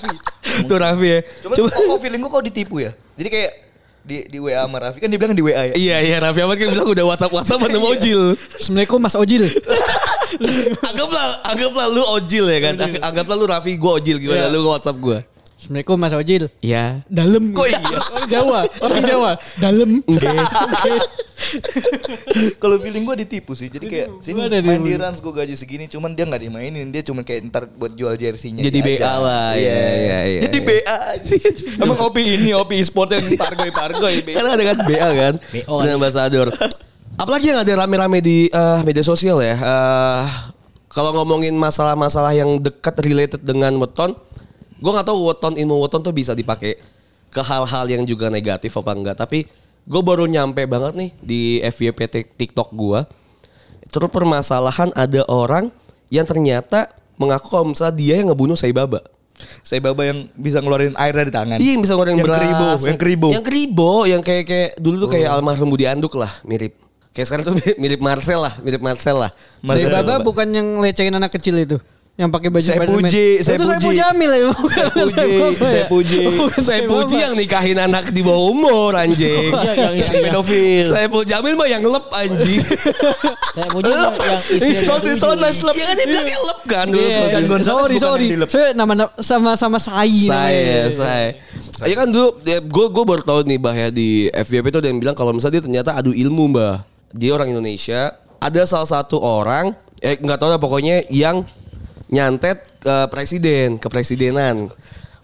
[0.68, 1.18] Tuh Raffi ya.
[1.40, 1.68] Coba, Coba.
[1.70, 2.90] kok feeling gue kok ditipu ya?
[3.14, 3.52] Jadi kayak
[4.00, 5.74] di di WA sama Raffi kan dia bilang di WA ya.
[5.74, 8.20] Iya iya Raffi Ahmad kan bilang udah WhatsApp WhatsApp sama Ojil.
[8.56, 9.44] Assalamualaikum Mas Ojil.
[10.90, 12.74] anggaplah anggaplah lu ojil ya kan.
[12.80, 14.52] Ang- Anggaplah lu Raffi gue ojil gimana Iya.
[14.52, 15.18] lu WhatsApp gue.
[15.60, 16.42] Assalamualaikum Mas Ojil.
[16.60, 17.04] Iya.
[17.06, 17.52] Dalam.
[17.52, 17.78] Kok iya?
[18.08, 19.30] Orang Jawa, orang Jawa.
[19.60, 19.90] Dalam.
[22.62, 23.66] Kalau feeling gue ditipu sih.
[23.66, 24.94] Jadi kayak sini main di?
[24.96, 26.86] Rans gue gaji segini, cuman dia nggak dimainin.
[26.94, 28.62] Dia cuma kayak ntar buat jual jersey-nya.
[28.62, 29.18] Jadi BA aja.
[29.18, 30.68] lah, Iya, iya, iya, iya, Jadi iya.
[30.68, 31.36] BA aja.
[31.82, 34.14] Emang OP ini OP e-sport yang pargoy pargoy.
[34.22, 35.34] Karena ada kan BA kan.
[35.54, 36.48] BO Dan ambassador.
[37.20, 39.56] Apalagi yang ada rame-rame di eh, media sosial ya.
[39.56, 40.22] Eh,
[40.90, 44.16] kalau ngomongin masalah-masalah yang dekat related dengan weton,
[44.80, 46.74] gue nggak tahu weton ilmu weton tuh bisa dipakai
[47.30, 49.16] ke hal-hal yang juga negatif apa enggak.
[49.16, 49.46] Tapi
[49.90, 53.02] gue baru nyampe banget nih di FYP tik- TikTok gue.
[53.90, 55.74] Terus permasalahan ada orang
[56.14, 59.02] yang ternyata mengaku kalau misalnya dia yang ngebunuh Saibaba.
[59.64, 61.58] Saya baba yang bisa ngeluarin air dari tangan.
[61.58, 62.44] Iya yang bisa goreng yang beras.
[62.44, 63.28] keribo, yang keribo.
[63.32, 66.76] Yang keribo, yang kayak kayak dulu tuh kayak almarhum Budi Anduk lah, mirip.
[67.16, 69.32] Kayak sekarang tuh mirip Marcel lah, mirip Marcel lah.
[69.64, 71.80] Saya Marcel Baba bukan yang lecehin anak kecil itu.
[72.20, 73.86] Yang pakai baju Saya puji, saya Itu saya puji.
[73.88, 74.40] puji Jamil ya.
[74.52, 75.84] Bukan Saya puji, saya ya.
[75.88, 76.20] puji.
[76.60, 79.48] Saya puji yang nikahin anak di bawah umur anjing.
[79.60, 80.28] Iya, yang istrinya.
[80.28, 80.86] pedofil.
[80.92, 82.60] Saya puji Jamil mah yang lep anjing.
[83.56, 84.12] Saya puji yang
[84.52, 84.80] istrinya.
[84.84, 85.72] Sosis sonas lep.
[85.72, 87.00] Iya kan dia bilang lep kan dulu.
[87.00, 87.48] Iya, sosis.
[87.48, 88.20] Gonzales sorry bukan sorry.
[88.20, 88.48] yang dilep.
[88.52, 90.28] Saya nama sama sama Sai.
[90.28, 90.92] Saya, namanya.
[90.92, 91.28] saya.
[91.88, 95.00] Ya kan dulu gue gue baru tahu nih bah ya di FYP itu ada yang
[95.00, 96.84] bilang kalau misalnya dia ternyata adu ilmu mbah.
[97.16, 98.12] Dia orang Indonesia.
[98.36, 101.44] Ada salah satu orang eh nggak tahu lah pokoknya yang
[102.10, 104.68] nyantet ke presiden, ke presidenan.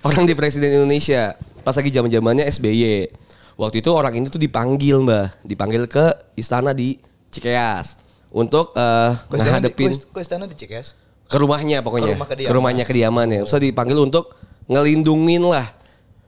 [0.00, 3.10] Orang di presiden Indonesia pas lagi zaman zamannya SBY.
[3.56, 9.36] Waktu itu orang ini tuh dipanggil mbah, dipanggil ke istana di Cikeas untuk istana di-
[9.40, 10.82] ngehadepin kok- Kok istana dicek ya?
[11.26, 12.46] ke rumahnya pokoknya Ke rumah kediaman.
[12.46, 14.30] ke rumahnya kediaman ya Terus dipanggil untuk
[14.66, 15.66] ngelindungin lah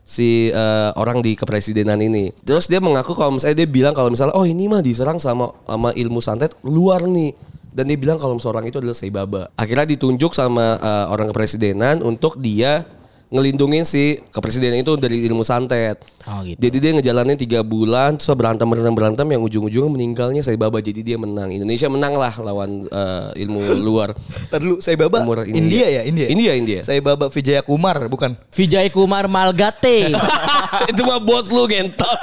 [0.00, 4.32] si eh, orang di kepresidenan ini terus dia mengaku kalau misalnya dia bilang kalau misalnya
[4.32, 7.36] oh ini mah diserang sama sama ilmu santet luar nih
[7.70, 12.00] dan dia bilang kalau misalnya orang itu adalah Saibaba akhirnya ditunjuk sama eh, orang kepresidenan
[12.00, 12.84] untuk dia
[13.28, 16.60] ngelindungin si kepresidenan itu dari ilmu santet Oh, gitu.
[16.60, 21.16] jadi dia ngejalanin tiga bulan terus berantem berantem berantem yang ujung-ujungnya meninggalnya Saibaba jadi dia
[21.16, 24.12] menang Indonesia menang lah lawan eh, ilmu luar
[24.52, 25.56] Ntar dulu saya baba Umur India.
[25.56, 25.86] India.
[25.88, 26.26] ya India.
[26.28, 26.80] India, India.
[26.84, 28.36] Saya baba Vijaya Kumar bukan.
[28.52, 30.12] Vijay Kumar Malgate.
[30.92, 32.20] itu mah bos lu gentot.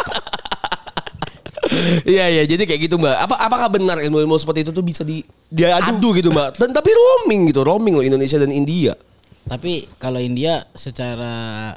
[2.05, 3.15] Iya iya jadi kayak gitu mbak.
[3.17, 6.11] Apa apakah benar ilmu-ilmu seperti itu tuh bisa di Dia adu.
[6.11, 6.55] gitu mbak?
[6.55, 8.93] Dan tapi roaming gitu, roaming loh Indonesia dan India.
[9.45, 11.73] Tapi kalau India secara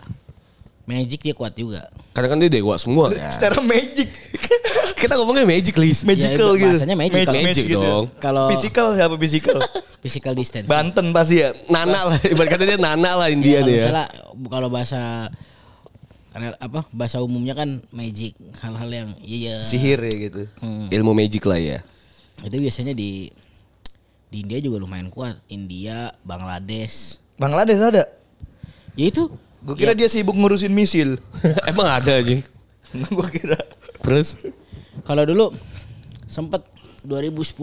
[0.84, 1.84] magic dia kuat juga.
[2.16, 3.28] Karena kan dia dewa semua kan.
[3.28, 4.08] Secara magic.
[5.00, 6.02] Kita ngomongnya magic list.
[6.02, 6.74] Magical Ya, gitu.
[6.74, 7.18] bahasanya magic.
[7.22, 7.78] Magic match gitu.
[7.78, 8.04] dong.
[8.18, 9.58] Kalau Physical siapa physical?
[10.02, 10.66] physical distance.
[10.66, 11.52] Banten pasti ya.
[11.68, 13.82] Nana lah, ibarat kata dia Nana lah India kalau nih ya.
[13.84, 14.06] misalnya
[14.48, 15.00] kalau bahasa
[16.38, 20.46] karena apa bahasa umumnya kan magic hal-hal yang iya Sihir ya gitu.
[20.62, 20.87] Hmm.
[20.87, 21.83] Ilmu magic lah ya.
[22.46, 23.35] itu biasanya di
[24.31, 28.07] di India juga lumayan kuat India Bangladesh Bangladesh ada.
[28.94, 29.27] ya itu
[29.59, 31.18] Gue kira dia sibuk ngurusin misil.
[31.70, 32.38] Emang ada anjing.
[33.11, 33.59] Gue kira.
[34.07, 34.38] Terus
[35.03, 35.51] kalau dulu
[36.31, 36.62] sempet
[37.03, 37.59] 2010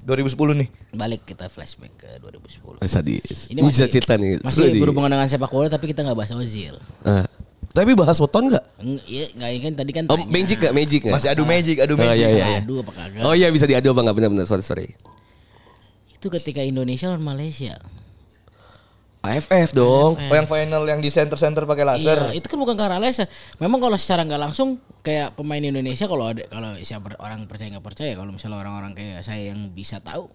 [0.00, 0.68] 2010 nih.
[0.96, 3.52] balik kita flashback ke 2010 sadis.
[3.52, 4.40] ini masih, cerita nih.
[4.40, 7.28] masih berhubungan dengan sepak bola tapi kita nggak bahas Ozil Ah.
[7.70, 8.64] Tapi bahas weton nggak?
[8.78, 10.26] Eng- iya nggak ini kan tadi kan Oh, tanya.
[10.28, 10.74] magic nggak?
[10.74, 11.14] Magic nggak?
[11.14, 12.26] Masih adu magic, adu Oh, magic.
[12.26, 12.58] iya, iya.
[12.58, 14.16] Aduh apa kagak Oh iya bisa diadu apa nggak?
[14.16, 14.88] Benar-benar sorry sorry.
[16.10, 17.80] itu ketika Indonesia lawan Malaysia
[19.20, 20.16] AFF dong.
[20.16, 22.16] Oh yang final yang di center-center pakai laser.
[22.28, 23.28] Iya, itu kan bukan karena laser.
[23.56, 27.84] Memang kalau secara nggak langsung kayak pemain Indonesia kalau ada kalau siapa orang percaya nggak
[27.84, 30.28] percaya kalau misalnya orang-orang kayak saya yang bisa tahu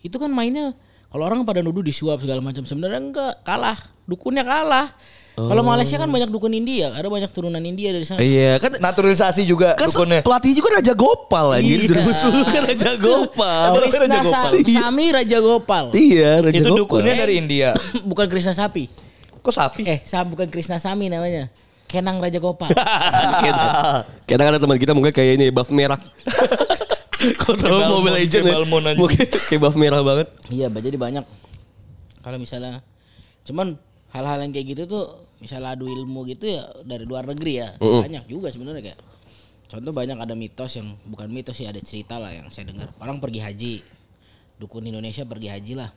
[0.00, 0.76] itu kan mainnya
[1.08, 4.92] kalau orang pada nuduh disuap segala macam sebenarnya enggak kalah dukunnya kalah.
[5.36, 8.18] Kalau Malaysia kan banyak dukun India, ada banyak turunan India dari sana.
[8.18, 10.24] Iya kan Naturalisasi juga kan dukunnya.
[10.24, 11.92] pelatih juga Raja Gopal aja Iya.
[11.92, 13.68] 2010 kan Raja Gopal.
[13.78, 15.84] Krishna Sa- Sami Raja Gopal.
[15.92, 17.04] Iya Raja Itu Gopal.
[17.04, 17.76] dukunnya dari India.
[18.10, 18.88] bukan Krishna Sapi.
[19.36, 19.84] Kok sapi?
[19.84, 21.52] Eh, Sa bukan Krishna Sami namanya.
[21.84, 22.72] Kenang Raja Gopal.
[24.26, 26.00] Kadang ada teman kita mungkin kayak ini buff merah.
[27.36, 28.56] Kau tahu Mobile Legend ya?
[28.94, 30.32] Mungkin kayak buff merah banget.
[30.48, 31.24] Iya, jadi banyak.
[32.20, 32.82] Kalau misalnya,
[33.44, 33.78] cuman
[34.10, 35.04] hal-hal yang kayak gitu tuh,
[35.38, 39.00] misalnya adu ilmu gitu ya dari luar negeri ya, banyak juga sebenarnya kayak.
[39.66, 42.94] Contoh banyak ada mitos yang bukan mitos sih ada cerita lah yang saya dengar.
[43.02, 43.74] Orang pergi haji,
[44.62, 45.90] dukun Indonesia pergi haji lah.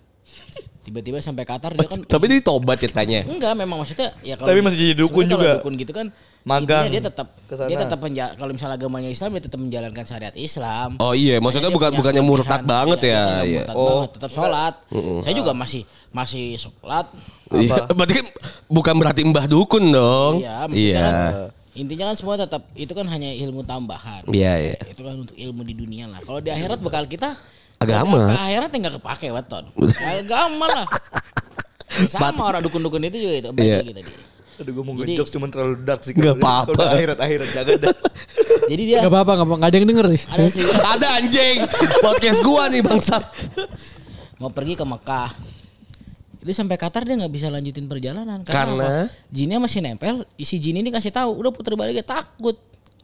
[0.89, 3.21] Tiba-tiba sampai Qatar dia kan Tapi dia tobat ceritanya.
[3.23, 5.61] enggak memang maksudnya ya kalau Tapi masih jadi dukun juga.
[5.61, 6.09] dukun gitu kan
[6.41, 10.95] Magang dia tetap dia tetap menja- kalau misalnya agamanya Islam dia tetap menjalankan syariat Islam.
[10.97, 13.23] Oh iya, maksudnya dia bukan bukannya murtad banget Iya, ya.
[13.43, 13.59] Iya.
[13.61, 13.85] murtad Oh.
[13.85, 14.73] banget, tetap sholat.
[15.19, 17.05] Saya juga masih masih sholat.
[17.51, 17.91] Iya.
[17.91, 18.27] Berarti kan
[18.65, 20.33] bukan berarti mbah dukun dong.
[20.39, 21.03] Iya, maksudnya Iya.
[21.03, 21.33] kan
[21.71, 24.23] intinya kan semua tetap itu kan hanya ilmu tambahan.
[24.25, 24.75] Iya, iya.
[24.85, 26.19] Itu kan untuk ilmu di dunia lah.
[26.19, 27.35] Kalau di akhirat bekal kita
[27.79, 28.27] Agama.
[28.27, 29.63] Ke akhirat nggak kepake weton.
[30.19, 30.87] Agama lah.
[32.05, 33.49] Sama orang dukun-dukun itu juga itu.
[33.55, 33.77] Iya.
[33.81, 34.11] lagi tadi.
[34.59, 36.11] Aduh gue mau Jadi- ngejokes cuman terlalu dark sih.
[36.11, 36.75] Kalau- apa-apa.
[36.75, 37.95] kalau Akhirat-akhirat jaga dah.
[38.71, 40.21] Jadi dia Gak apa-apa, gak, apa- nggak ada yang denger nih.
[40.29, 40.63] ada sih
[40.93, 41.57] Ada anjing.
[41.99, 43.23] Podcast gua nih bangsat.
[44.37, 45.31] mau pergi ke Mekah.
[46.39, 49.07] Itu sampai Qatar dia nggak bisa lanjutin perjalanan Karena?
[49.07, 49.11] apa?
[49.27, 50.23] jinnya masih nempel.
[50.35, 52.55] Isi jin ini kasih tahu, udah putar balik takut.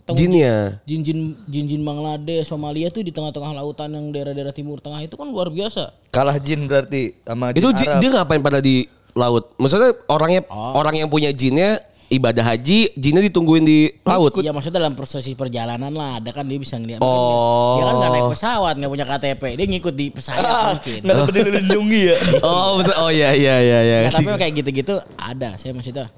[0.07, 0.77] Jinnya.
[0.85, 5.49] Jin-jin jin-jin Bangladesh, Somalia tuh di tengah-tengah lautan yang daerah-daerah timur tengah itu kan luar
[5.49, 5.97] biasa.
[6.09, 7.99] Kalah jin berarti sama jin Itu ji- Arab.
[7.99, 9.49] dia ngapain pada di laut?
[9.55, 10.77] Maksudnya orangnya Oh.
[10.77, 14.29] orang yang punya jinnya ibadah haji, jinnya ditungguin di laut.
[14.37, 17.01] Iya maksudnya dalam proses perjalanan lah ada kan dia bisa ngeliat.
[17.01, 17.81] Oh.
[17.81, 20.45] Dia kan nggak naik pesawat, nggak punya KTP, dia ngikut di pesawat
[20.77, 20.99] mungkin.
[21.01, 22.17] Nggak ada peduli lindungi ya.
[22.45, 23.97] Oh, maksud- oh iya iya iya iya.
[24.05, 25.57] Nggak, tapi kayak gitu-gitu ada.
[25.57, 26.13] Saya maksudnya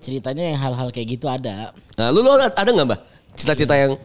[0.00, 1.70] ceritanya yang hal-hal kayak gitu ada.
[1.94, 3.00] Nah, lu, lu ada ada nggak mbak
[3.40, 3.96] cita-cita yang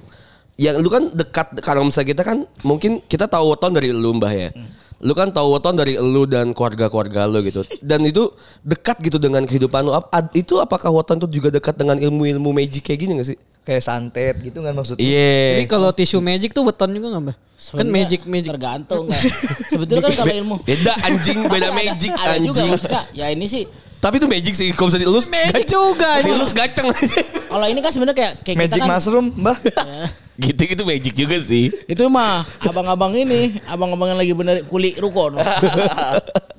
[0.55, 4.31] yang lu kan dekat kalau misalnya kita kan mungkin kita tahu weton dari lu mbah
[4.31, 4.49] ya.
[5.03, 7.67] Lu kan tahu weton dari lu dan keluarga-keluarga lu gitu.
[7.83, 8.31] Dan itu
[8.63, 9.91] dekat gitu dengan kehidupan lu.
[10.31, 13.37] Itu apakah weton itu juga dekat dengan ilmu-ilmu magic kayak gini gak sih?
[13.67, 15.03] Kayak santet gitu kan maksudnya.
[15.03, 15.59] Iya.
[15.59, 17.35] Jadi kalau tisu magic tuh weton juga gak mbak?
[17.35, 18.49] Kan Sebenarnya magic magic.
[18.55, 19.21] tergantung kan.
[19.67, 22.67] Sebetulnya kan kalau ilmu Beda anjing, Tapi beda magic ada juga anjing.
[22.71, 23.03] maksudnya.
[23.11, 23.63] Ya ini sih
[24.05, 25.25] Tapi itu magic sih kalau bisa dielus.
[25.33, 25.73] Magic gaceng.
[25.73, 26.09] juga.
[26.21, 26.93] Dielus gaceng.
[27.49, 29.57] kalau ini kan sebenarnya kayak kayak Magic kita kan mushroom, Mbah.
[29.65, 30.05] Ya,
[30.45, 31.73] gitu itu magic juga sih.
[31.89, 35.41] itu mah abang-abang ini, abang-abang yang lagi bener kuli rukun.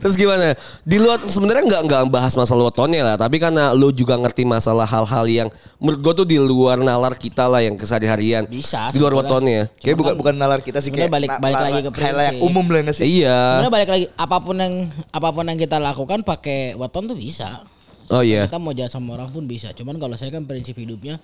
[0.00, 0.56] Terus gimana?
[0.82, 4.88] Di luar sebenarnya nggak nggak bahas masalah wetonnya lah, tapi karena lu juga ngerti masalah
[4.88, 8.48] hal-hal yang menurut gue tuh di luar nalar kita lah yang kesehari-harian.
[8.48, 9.68] Bisa, Di luar wetonnya.
[9.80, 12.40] Kayak bukan bukan nalar kita sih kayak balik- balik lagi ke prinsip.
[12.42, 13.24] umum lah nggak sih?
[13.24, 13.38] Iya.
[13.62, 14.74] Sebenarnya balik lagi apa pun yang
[15.12, 17.62] apa pun yang kita lakukan pakai weton tuh bisa.
[18.08, 18.48] Oh iya.
[18.48, 19.72] Kita mau jahat sama orang pun bisa.
[19.76, 21.20] Cuman kalau saya kan prinsip hidupnya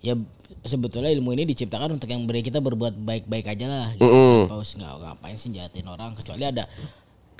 [0.00, 0.16] ya
[0.64, 3.86] sebetulnya ilmu ini diciptakan untuk yang beri kita berbuat baik-baik aja lah.
[3.98, 4.06] Gitu.
[4.06, 4.46] Mm-mm.
[4.48, 6.64] Tanpa harus nggak ngapain sih jahatin orang kecuali ada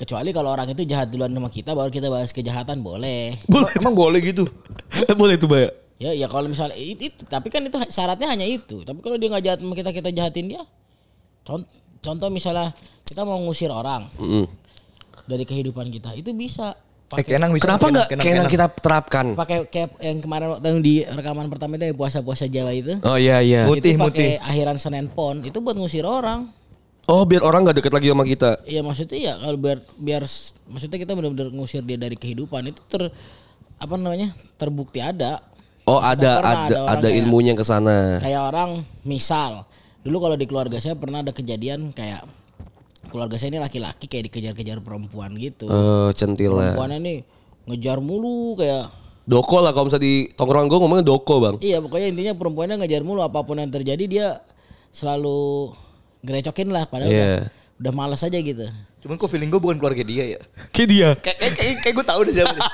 [0.01, 3.37] kecuali kalau orang itu jahat duluan sama kita baru kita bahas kejahatan boleh.
[3.45, 3.73] Boleh.
[3.77, 4.49] Emang boleh gitu.
[5.21, 5.71] Boleh tuh, Mbak.
[6.01, 8.81] Ya ya kalau misalnya itu, itu tapi kan itu syaratnya hanya itu.
[8.81, 10.63] Tapi kalau dia nggak jahat sama kita kita jahatin dia.
[11.45, 11.69] Contoh,
[12.01, 12.73] contoh misalnya
[13.05, 14.49] kita mau ngusir orang Mm.
[15.29, 16.73] dari kehidupan kita itu bisa
[17.11, 17.67] Eh pakai kenang bisa.
[17.67, 19.27] Kenapa nggak kenang kita terapkan?
[19.35, 22.97] pakai kayak yang kemarin waktu yang di rekaman pertama itu puasa-puasa Jawa itu.
[23.03, 23.67] Oh iya iya.
[23.67, 26.49] Itu pakai akhiran Senin Pon itu buat ngusir orang.
[27.11, 28.63] Oh biar orang nggak deket lagi sama kita.
[28.65, 30.23] Iya maksudnya ya kalau biar biar
[30.65, 33.11] maksudnya kita benar-benar ngusir dia dari kehidupan itu ter
[33.77, 35.43] apa namanya terbukti ada
[35.85, 38.21] Oh ada ada ada ada kayak- ilmunya ke sana.
[38.21, 38.71] kayak orang
[39.03, 39.67] misal
[40.01, 42.23] dulu kalau di keluarga saya pernah ada kejadian kayak
[43.09, 46.73] keluarga saya ini laki-laki kayak dikejar-kejar perempuan gitu Oh centil lah.
[46.73, 47.19] perempuannya nih
[47.67, 48.87] ngejar mulu kayak
[49.23, 51.57] Doko lah kalau misalnya di tongkrongan gue ngomongnya doko bang.
[51.61, 54.29] iya pokoknya intinya perempuannya ngejar mulu apa pun yang terjadi dia
[54.91, 55.71] selalu
[56.21, 57.25] gerecokin lah padahal Iya.
[57.25, 57.43] udah,
[57.79, 58.65] udah malas aja gitu
[59.01, 60.41] Cuman kok feeling gue bukan keluarga dia ya.
[60.69, 61.09] Kayak dia.
[61.17, 62.65] Kayak kayak kayak, kayak gue tahu deh siapa nih.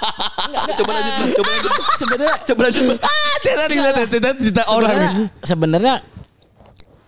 [0.75, 2.97] coba lanjut coba lanjut sebenarnya Coba lanjut.
[2.99, 4.99] Ah, tidak tidak tidak tidak orang.
[5.41, 5.95] sebenarnya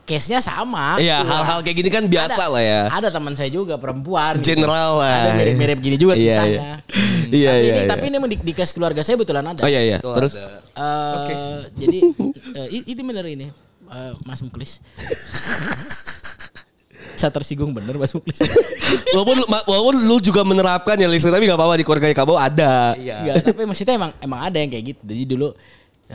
[0.06, 2.82] case-nya sama Iya hal-hal kayak gini kan biasa ada- lah ya.
[2.88, 4.38] Ada teman saya juga perempuan.
[4.38, 4.54] gitu.
[4.54, 5.18] General lah.
[5.20, 6.54] Ada mirip-mirip gini juga Iya, kisahnya.
[6.54, 6.74] iya.
[7.28, 7.34] Hmm.
[7.34, 7.90] Iya, tapi iya, ini, iya.
[7.90, 9.60] Tapi ini di, di kelas keluarga saya betulan ada.
[9.60, 9.98] Oh iya iya.
[9.98, 10.62] Tuh Terus ada.
[11.28, 11.98] Eh, Jadi
[12.54, 13.52] eh, i- itu bener ini
[13.84, 14.78] eh, Mas Muklis.
[17.18, 18.38] Saya tersinggung bener Mas Muklis.
[19.14, 22.94] walaupun walaupun lu juga menerapkan ya Lis, tapi gak apa-apa di keluarga kamu ada.
[22.94, 23.16] Iya.
[23.18, 25.02] Enggak, tapi maksudnya emang emang ada yang kayak gitu.
[25.02, 25.48] Jadi dulu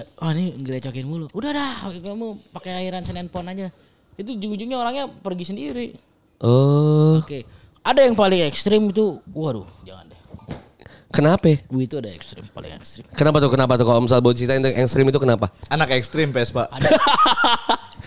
[0.02, 1.28] oh ini gerecokin mulu.
[1.36, 3.70] Udah dah, kamu pakai airan Senin Pon aja.
[4.18, 5.88] Itu ujung-ujungnya orangnya pergi sendiri.
[6.42, 7.46] Oh, Oke.
[7.84, 10.13] Ada yang paling ekstrim itu, waduh, jangan.
[11.14, 11.62] Kenapa?
[11.70, 13.06] Gue itu ada ekstrim, paling ekstrim.
[13.14, 13.54] Kenapa tuh?
[13.54, 13.86] Kenapa tuh?
[13.86, 15.54] Kalau misal buat cerita yang ekstrim itu kenapa?
[15.70, 16.66] Anak ekstrim Vespa.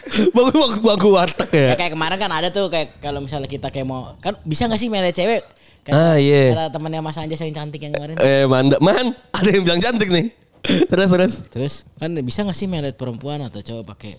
[0.06, 1.66] Bangku bangku, bangku warteg ya.
[1.72, 4.78] Ya, kayak kemarin kan ada tuh kayak kalau misalnya kita kayak mau kan bisa gak
[4.78, 5.42] sih milih cewek?
[5.82, 6.50] Kata, Ah, iya.
[6.54, 8.14] kata temannya Mas Anjas yang cantik yang kemarin.
[8.18, 10.30] Eh, manda, man, ada yang bilang cantik nih.
[10.62, 11.34] Terus terus.
[11.50, 14.14] Terus kan bisa gak sih melet perempuan atau cowok pakai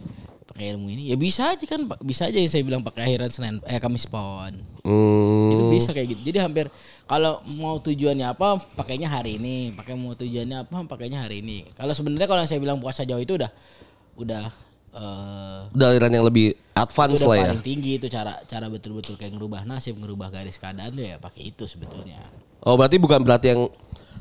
[0.48, 1.12] pakai ilmu ini?
[1.12, 4.56] Ya bisa aja kan, bisa aja yang saya bilang pakai akhiran Senin eh Kamis Pon.
[4.88, 5.52] Hmm.
[5.52, 6.32] Itu bisa kayak gitu.
[6.32, 6.66] Jadi hampir
[7.04, 9.76] kalau mau tujuannya apa, pakainya hari ini.
[9.76, 11.68] Pakai mau tujuannya apa, pakainya hari ini.
[11.76, 13.52] Kalau sebenarnya kalau saya bilang puasa Jawa itu udah
[14.18, 14.44] udah
[14.98, 17.44] eh Udah aliran yang lebih advance udah lah ya.
[17.52, 21.52] paling tinggi itu cara cara betul-betul kayak ngerubah nasib, ngerubah garis keadaan tuh ya pakai
[21.52, 22.18] itu sebetulnya.
[22.64, 23.70] Oh berarti bukan berarti yang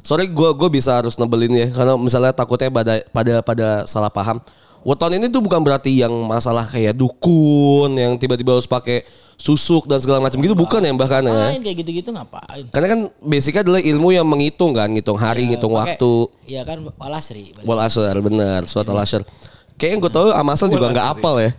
[0.03, 4.43] sorry gue gue bisa harus nebelin ya karena misalnya takutnya pada pada pada salah paham.
[4.87, 9.03] Weton ini tuh bukan berarti yang masalah kayak dukun yang tiba-tiba harus pakai
[9.35, 11.59] susuk dan segala macam gitu bukan ya bahkan ya.
[11.59, 12.71] Kayak gitu-gitu ngapain?
[12.71, 16.13] Karena kan basicnya adalah ilmu yang menghitung kan, ngitung hari, ngitung Pakai- waktu.
[16.47, 17.51] Iya kan walasri.
[17.67, 19.27] Wal asr benar, suat al asr.
[19.75, 21.51] Kayaknya gue tahu Amasal juga nggak apal ya.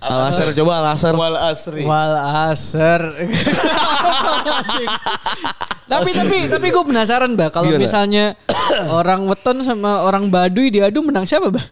[0.00, 1.12] Alaser coba alaser.
[1.12, 1.82] Wal asri.
[1.84, 2.14] Wal
[2.48, 3.02] aser.
[5.84, 8.38] tapi tapi tapi gue penasaran bah kalau misalnya
[8.94, 11.66] orang weton sama orang baduy diadu menang siapa bah?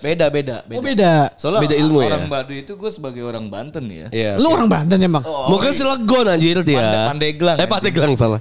[0.00, 1.30] Beda beda Oh beda.
[1.38, 2.12] Soalnya Beda ilmu ya?
[2.12, 4.06] orang Baduy itu gue sebagai orang Banten ya.
[4.10, 4.32] Iya.
[4.36, 5.22] Lu orang Banten emang?
[5.22, 6.82] Mungkin Cilegon anjir dia.
[6.82, 8.40] Pande- Pandeglang, Eh Pandeglang salah.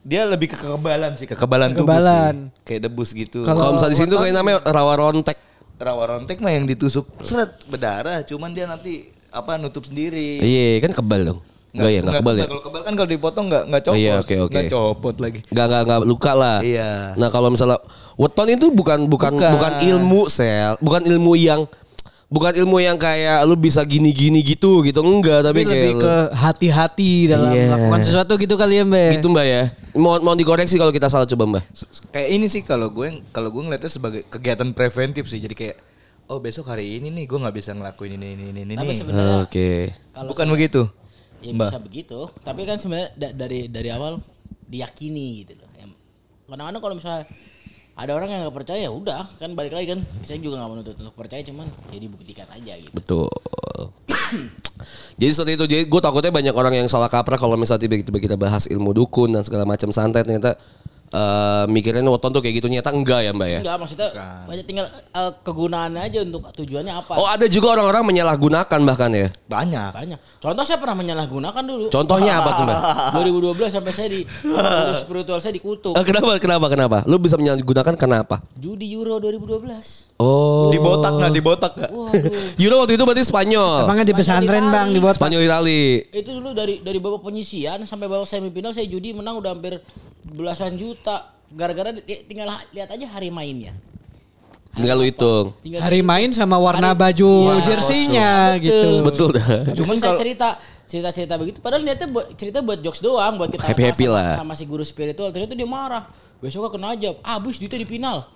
[0.00, 2.34] Dia lebih ke kekebalan sih, kekebalan, Kekebalan.
[2.34, 2.64] tubuh sih.
[2.64, 3.42] Kayak debus gitu.
[3.42, 5.36] Kalau- Kalau misalnya di sini tuh kayak namanya rawa rontek.
[5.76, 10.40] Rawa rontek mah yang ditusuk seret berdarah, cuman dia nanti apa nutup sendiri.
[10.40, 11.40] Iya kan kebal dong.
[11.76, 12.46] Enggak ya, enggak kebal ya.
[12.48, 14.00] Kalau kebal kan kalau dipotong enggak enggak copot.
[14.00, 14.52] Iya, oke, oke.
[14.56, 15.38] Nggak copot lagi.
[15.52, 16.58] Enggak enggak enggak luka lah.
[16.64, 16.90] Iya.
[17.20, 17.78] Nah, kalau misalnya
[18.16, 19.72] weton itu bukan bukan bukan, Bukan.
[19.84, 21.68] ilmu sel, bukan ilmu yang
[22.26, 26.02] bukan ilmu yang kayak lu bisa gini-gini gitu gitu enggak, tapi, Tapi kayak lebih lu-
[26.02, 27.64] ke hati-hati dalam Iya.
[27.70, 29.10] melakukan sesuatu gitu kali ya mbak.
[29.14, 29.62] gitu Mbak ya.
[29.92, 31.64] Mohon mohon dikoreksi kalau kita salah coba Mbak.
[32.10, 35.38] Kayak ini sih kalau gue kalau gue ngeliatnya sebagai kegiatan preventif sih.
[35.38, 35.76] Jadi kayak
[36.26, 38.74] oh besok hari ini nih gue nggak bisa ngelakuin ini ini ini ini.
[38.74, 39.94] Tapi sebenarnya Oke.
[40.10, 40.82] kalau Bukan saya- begitu.
[41.36, 41.68] Ya Mbak.
[41.68, 44.18] bisa begitu, tapi kan sebenarnya da- dari dari awal
[44.64, 45.68] diyakini gitu loh.
[46.46, 47.24] Kadang-kadang kalau misalnya
[47.96, 50.00] ada orang yang nggak percaya, ya udah kan balik lagi kan.
[50.20, 52.92] Saya juga nggak menuntut untuk percaya, cuman ya dibuktikan aja gitu.
[52.92, 53.32] Betul.
[55.20, 55.64] jadi seperti itu.
[55.64, 59.32] Jadi gue takutnya banyak orang yang salah kaprah kalau misalnya tiba-tiba kita bahas ilmu dukun
[59.32, 60.60] dan segala macam santet ternyata
[61.06, 63.60] eh mikirin weton tuh kayak gitu nyata enggak ya Mbak ya.
[63.62, 64.08] Enggak maksudnya
[64.42, 67.12] banyak tinggal eh, kegunaannya aja untuk tujuannya apa.
[67.14, 69.28] Oh ada juga orang-orang menyalahgunakan bahkan ya.
[69.46, 69.90] Banyak.
[69.94, 70.18] Banyak.
[70.42, 71.84] Contoh saya pernah menyalahgunakan dulu.
[71.94, 72.80] Contohnya apa tuh Mbak?
[73.56, 74.20] 2012 sampai saya di
[74.98, 75.94] spiritual saya dikutuk.
[75.94, 76.96] Eh, kenapa kenapa kenapa?
[77.06, 78.42] Lu bisa menyalahgunakan kenapa?
[78.58, 80.16] Judi Euro 2012.
[80.16, 80.72] Oh.
[80.72, 81.30] Dibotak nggak?
[81.32, 81.90] Dibotak nggak?
[81.92, 82.32] Waduh.
[82.64, 83.84] Euro waktu itu berarti Spanyol.
[83.84, 86.08] Emangnya di pesantren bang dibuat Spanyol Itali.
[86.08, 89.76] itu dulu dari dari babak penyisian sampai babak semifinal saya judi menang udah hampir
[90.26, 90.95] belasan juta
[91.48, 93.72] gara-gara di- tinggal ha- lihat aja hari mainnya
[94.72, 95.56] Tinggal lu hitung.
[95.58, 99.00] tinggal hari main sama warna Hari- baju Iya, jersinya gitu.
[99.00, 99.72] Betul dah.
[99.72, 100.48] cuman saya cerita
[100.84, 104.30] cerita-cerita begitu padahal niatnya buat cerita buat jokes doang buat kita Happy-happy sama, lah.
[104.36, 106.06] sama si guru spiritual ternyata dia marah
[106.38, 108.28] besoknya kena aja abis duitnya di final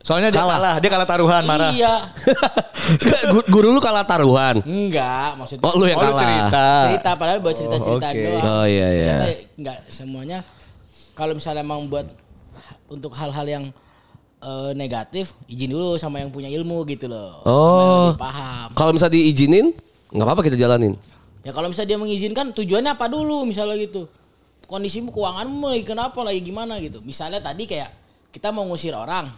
[0.00, 1.72] Soalnya dia kalah, dia kalah taruhan marah.
[1.72, 1.96] iya
[3.32, 4.60] Gu- Guru lu kalah taruhan.
[4.60, 6.20] enggak maksudnya Oh lu yang Oh, lu kalah.
[6.20, 6.64] cerita.
[6.84, 8.20] cerita padahal buat cerita-cerita oke.
[8.20, 9.14] doang Oh, iya, iya.
[9.16, 10.38] Ternyata enggak semuanya
[11.14, 12.06] kalau misalnya emang buat
[12.86, 13.64] untuk hal-hal yang
[14.40, 18.12] eh, negatif izin dulu sama yang punya ilmu gitu loh Oh.
[18.14, 19.72] paham Kalau misalnya diizinin,
[20.10, 20.94] nggak apa-apa kita jalanin.
[21.40, 24.08] ya kalau misalnya dia mengizinkan tujuannya apa dulu misalnya gitu
[24.64, 27.92] kondisimu keuanganmu lagi kenapa lagi gimana gitu misalnya tadi kayak
[28.30, 29.28] kita mau ngusir orang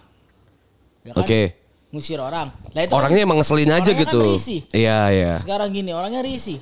[1.03, 1.21] ya kan?
[1.21, 1.43] Oke.
[1.91, 4.19] ngusir orang nah, itu kan Orangnya emang ngeselin aja orangnya gitu.
[4.21, 4.61] kan risih.
[4.71, 5.33] Iya, iya.
[5.37, 6.59] sekarang gini orangnya risih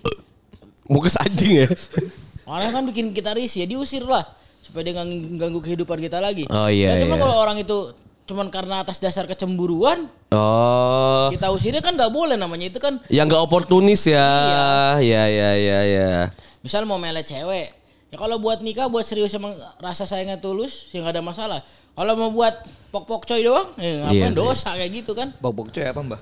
[0.85, 1.69] Mukus anjing ya.
[2.45, 4.21] Orang kan bikin kita risih ya diusir lah
[4.75, 5.07] supaya dia nggak
[5.39, 6.51] ganggu kehidupan kita lagi.
[6.51, 7.23] Oh, iya, Nah, cuma iya.
[7.23, 7.95] kalau orang itu
[8.27, 11.31] cuman karena atas dasar kecemburuan Oh.
[11.31, 14.27] kita usirnya kan nggak boleh namanya itu kan Yang nggak oportunis ya.
[14.99, 16.11] Iya, iya, iya, iya.
[16.59, 17.71] misal mau melet cewek
[18.11, 21.61] ya kalau buat nikah buat serius emang rasa sayangnya tulus ya nggak ada masalah.
[21.95, 24.39] Kalau mau buat pok-pok coy doang ya Iya ngapain sih.
[24.41, 25.31] dosa kayak gitu kan?
[25.39, 26.21] Bok-bok coy apa mbak?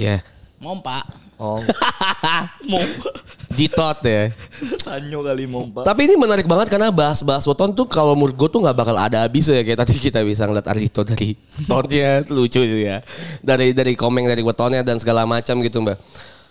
[0.00, 0.24] Iya.
[0.56, 1.04] Mompa.
[1.42, 1.58] Oh,
[3.58, 4.30] Jitot ya.
[4.78, 5.82] sanyo kali mbak.
[5.82, 9.26] Tapi ini menarik banget karena bahas-bahas weton tuh kalau menurut gue tuh nggak bakal ada
[9.26, 11.34] habisnya ya kayak tadi kita bisa ngeliat Ardito dari
[11.70, 13.02] tonnya lucu gitu ya.
[13.42, 15.98] Dari dari komeng dari wetonnya dan segala macam gitu mbak.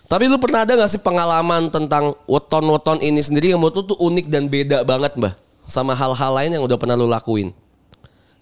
[0.06, 3.98] Tapi lu pernah ada gak sih pengalaman tentang weton-weton ini sendiri yang menurut lu tuh
[3.98, 5.32] unik dan beda banget mbak
[5.64, 7.48] sama hal-hal lain yang udah pernah lu lakuin?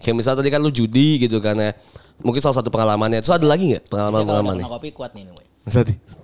[0.03, 1.71] Kayak misalnya tadi kan lu judi gitu kan ya.
[2.19, 3.23] Mungkin salah satu pengalamannya.
[3.23, 4.55] Terus ada lagi kalau pengalaman-pengalaman?
[4.59, 5.31] kena kopi kuat nih.
[5.63, 6.20] Tadi.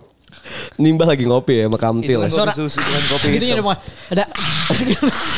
[0.78, 2.36] Nimba lagi ngopi ya sama Itu Kamtil kan ya.
[2.38, 3.56] kopi susu dengan kopi Gitu ya
[4.08, 4.26] ada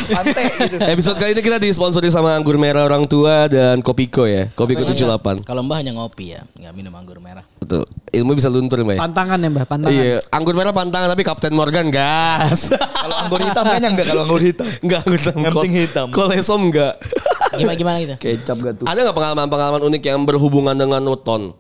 [0.10, 0.78] Pantai gitu.
[0.82, 4.50] Episode kali ini kita disponsori sama Anggur Merah Orang Tua dan Kopiko ya.
[4.58, 5.46] Kopiko 78.
[5.46, 7.46] Kalau mbah hanya ngopi ya, nggak minum anggur merah.
[7.62, 7.86] Betul.
[8.10, 8.98] Ilmu bisa luntur Mbak.
[8.98, 9.00] ya?
[9.06, 9.94] pantangan ya mbak pantangan.
[9.94, 12.74] Iya, anggur merah pantangan tapi Kapten Morgan gas.
[12.74, 14.66] Kalau anggur hitam kayaknya enggak kalau anggur hitam.
[14.82, 15.38] Enggak, anggur hitam.
[15.38, 16.08] Yang penting hitam.
[16.10, 16.94] Kolesom enggak.
[17.54, 18.16] Gimana gimana gitu?
[18.18, 18.86] Kecap gak tuh?
[18.90, 21.54] Ada nggak pengalaman-pengalaman unik yang berhubungan dengan weton?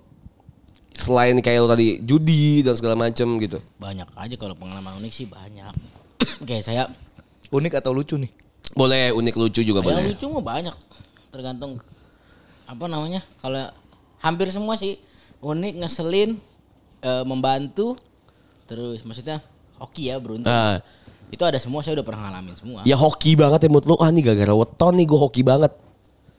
[0.99, 3.63] Selain kayak lo tadi judi dan segala macem gitu.
[3.79, 5.71] Banyak aja kalau pengalaman unik sih banyak.
[6.47, 6.83] Kayak saya
[7.49, 8.27] Unik atau lucu nih?
[8.71, 10.12] Boleh unik lucu juga yang boleh.
[10.12, 10.75] lucu mah banyak.
[11.31, 11.79] Tergantung
[12.65, 13.23] apa namanya?
[13.39, 13.63] Kalau
[14.19, 14.99] hampir semua sih
[15.39, 16.35] unik, ngeselin,
[17.01, 17.95] eh, membantu,
[18.65, 19.39] terus maksudnya
[19.79, 20.52] hoki ya beruntung.
[20.52, 20.83] Nah,
[21.29, 22.79] Itu ada semua saya udah pernah ngalamin semua.
[22.83, 23.95] ya hoki banget ya menurut lo.
[23.97, 25.71] Ah nih gara-gara weton nih gue hoki banget.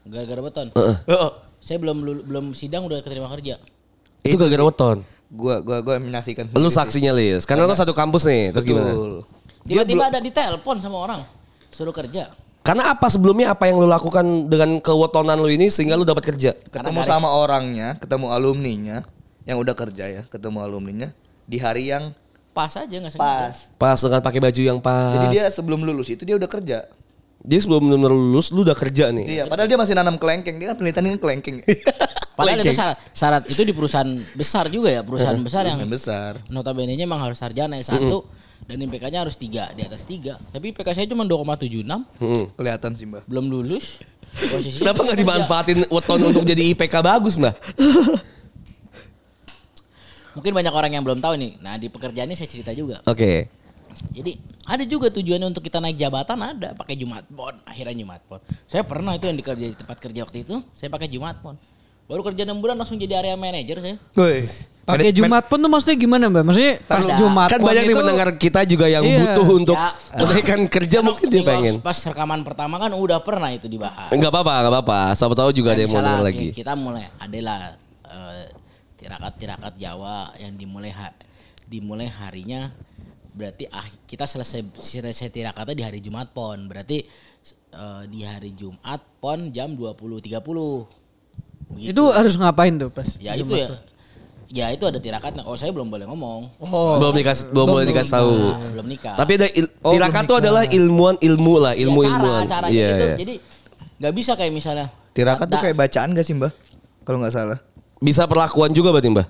[0.05, 0.67] Gara-gara beton.
[0.75, 1.31] Heeh.
[1.59, 1.97] Saya belum
[2.27, 3.59] belum sidang udah keterima kerja.
[4.25, 4.99] Itu gara-gara weton.
[5.31, 6.77] Gua gua gua menyaksikan Lu sendiri sih.
[6.77, 7.43] saksinya Lis.
[7.47, 8.51] Karena lo satu kampus nih.
[8.51, 8.91] Terus gimana?
[8.93, 9.13] Betul.
[9.63, 11.21] Tiba-tiba ada di telepon sama orang
[11.71, 12.33] suruh kerja.
[12.61, 16.53] Karena apa sebelumnya apa yang lu lakukan dengan kewetonan lu ini sehingga lu dapat kerja?
[16.53, 17.09] Ketemu garis.
[17.09, 19.01] sama orangnya, ketemu alumninya,
[19.49, 21.09] yang udah kerja ya, ketemu alumninya
[21.49, 22.13] di hari yang
[22.51, 23.55] Pas aja nggak sengaja.
[23.55, 23.57] pas.
[23.79, 25.15] Pas dengan pakai baju yang pas.
[25.17, 26.91] Jadi dia sebelum lulus itu dia udah kerja.
[27.41, 29.41] Dia sebelum benar lulus lu udah kerja nih.
[29.41, 30.61] Iya, padahal dia masih nanam kelengkeng.
[30.61, 31.65] Dia kan penelitiannya kelengkeng.
[32.31, 32.79] Padahal itu Kelengkeng.
[32.79, 36.33] syarat, syarat itu di perusahaan besar juga ya, perusahaan besar yang Yang besar.
[36.49, 38.01] notabene-nya emang harus sarjana S1
[38.65, 40.41] dan IPK-nya harus tiga di atas tiga.
[40.49, 42.49] Tapi IPK saya cuma 2,76, Hmm.
[42.55, 43.27] Kelihatan sih, Mbak.
[43.27, 44.01] belum lulus.
[44.31, 47.55] Posisinya Kenapa nggak dimanfaatin weton untuk jadi IPK bagus, Mbak?
[50.31, 51.59] Mungkin banyak orang yang belum tahu nih.
[51.59, 53.03] Nah, di pekerjaan ini saya cerita juga.
[53.05, 53.51] Oke.
[54.15, 57.59] Jadi ada juga tujuannya untuk kita naik jabatan ada pakai Jumat Pon.
[57.67, 58.39] Akhirnya Jumat Pon.
[58.65, 61.59] Saya pernah itu yang dikerja di tempat kerja waktu itu, saya pakai Jumat Pon.
[62.11, 63.97] Baru kerja 6 bulan langsung jadi area manager saya.
[64.19, 64.43] Woi.
[64.83, 66.43] Pakai Jumat pun tuh maksudnya gimana mbak?
[66.43, 67.07] Maksudnya pas.
[67.15, 69.19] Jumat Kan banyak nih itu- pendengar kita juga yang Iya.
[69.23, 69.95] butuh untuk Ya.
[70.19, 71.79] menaikkan kerja mungkin dia pengen.
[71.79, 74.11] Pas rekaman pertama kan udah pernah itu dibahas.
[74.11, 74.99] Enggak apa-apa, enggak apa-apa.
[75.15, 76.49] Siapa tahu juga ada yang mau kayak lagi.
[76.51, 78.45] Kita mulai adalah eh,
[78.99, 81.15] tirakat-tirakat Jawa yang dimulai ha-
[81.65, 82.75] dimulai harinya
[83.31, 86.67] berarti ah, kita selesai selesai tirakatnya di hari Jumat Pon.
[86.67, 86.99] Berarti
[87.71, 90.99] eh, di hari Jumat Pon jam 20.30.
[91.71, 91.91] Begitu.
[91.93, 93.07] Itu harus ngapain tuh pas?
[93.17, 93.69] ya itu ya.
[94.51, 95.47] Ya itu ada tirakatnya.
[95.47, 96.41] Oh saya belum boleh ngomong.
[96.59, 96.99] Oh.
[96.99, 98.35] belum dikasih belum boleh dikasih tahu.
[98.35, 99.15] Nah, belum nikah.
[99.15, 102.43] Tapi ada il- Oh, tirakat itu adalah ilmuwan ilmu lah, Ya, ilmu cara ilmuwan.
[102.45, 103.05] caranya Iya, itu.
[103.05, 103.15] iya.
[103.17, 103.35] Jadi
[103.97, 106.53] nggak bisa kayak misalnya Tirakat tuh kayak bacaan gak sih, Mbak?
[107.03, 107.59] Kalau nggak salah.
[107.99, 109.27] Bisa perlakuan juga berarti, Mbak?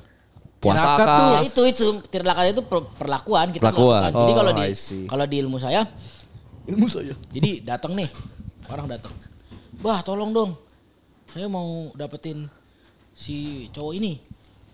[0.59, 4.01] Puasa Tirakat tuh- Ya itu itu tirakat itu per- perlakuan kita Perlakuan.
[4.03, 4.13] melakukan.
[4.19, 5.05] Jadi Oh, kalau di I see.
[5.05, 5.81] kalau di ilmu saya
[6.63, 7.13] Ilmu saya.
[7.29, 8.09] jadi datang nih
[8.69, 9.13] orang datang.
[9.79, 10.53] Bah, tolong dong.
[11.31, 12.51] Saya mau dapetin
[13.15, 14.19] si cowok ini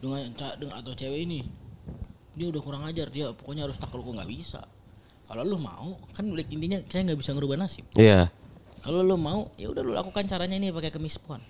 [0.01, 1.45] dengan, dengan atau cewek ini.
[2.37, 4.61] Dia udah kurang ajar, dia pokoknya harus takluk kok nggak bisa.
[5.27, 7.85] Kalau lu mau, kan balik intinya saya nggak bisa ngerubah nasib.
[7.97, 8.29] Iya.
[8.85, 11.41] Kalau lu mau, ya udah lu lakukan caranya ini pakai kemis pon.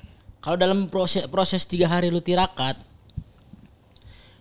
[0.40, 2.78] Kalau dalam proses proses tiga hari lu tirakat,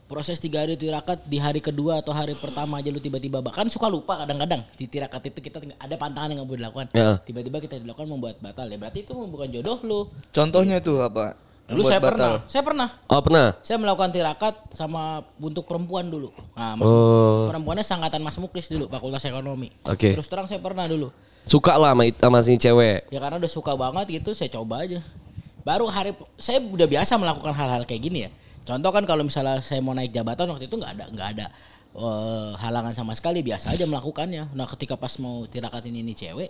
[0.06, 3.90] proses tiga hari tirakat di hari kedua atau hari pertama aja lu tiba-tiba bahkan suka
[3.90, 6.88] lupa kadang-kadang di tirakat itu kita ada pantangan yang nggak boleh dilakukan.
[6.94, 7.18] Ya.
[7.26, 10.00] Tiba-tiba kita dilakukan membuat batal ya berarti itu bukan jodoh lu.
[10.30, 11.34] Contohnya tuh apa?
[11.66, 12.10] Dulu Buat saya batal.
[12.14, 13.48] pernah, saya pernah, Oh, pernah?
[13.66, 16.30] saya melakukan tirakat sama untuk perempuan dulu.
[16.54, 17.50] Nah, mas, Oh.
[17.50, 19.74] perempuannya sangkatan Mas Muklis dulu, Fakultas Ekonomi.
[19.90, 20.14] Oke.
[20.14, 21.10] Terus terang saya pernah dulu.
[21.42, 23.10] Suka lah sama, sama si cewek.
[23.10, 25.02] Ya karena udah suka banget gitu saya coba aja.
[25.66, 28.32] Baru hari saya udah biasa melakukan hal-hal kayak gini ya.
[28.66, 31.46] Contoh kan kalau misalnya saya mau naik jabatan waktu itu nggak ada nggak ada
[31.94, 34.52] eh, halangan sama sekali biasa aja melakukannya.
[34.52, 36.50] Nah ketika pas mau tirakatin ini cewek,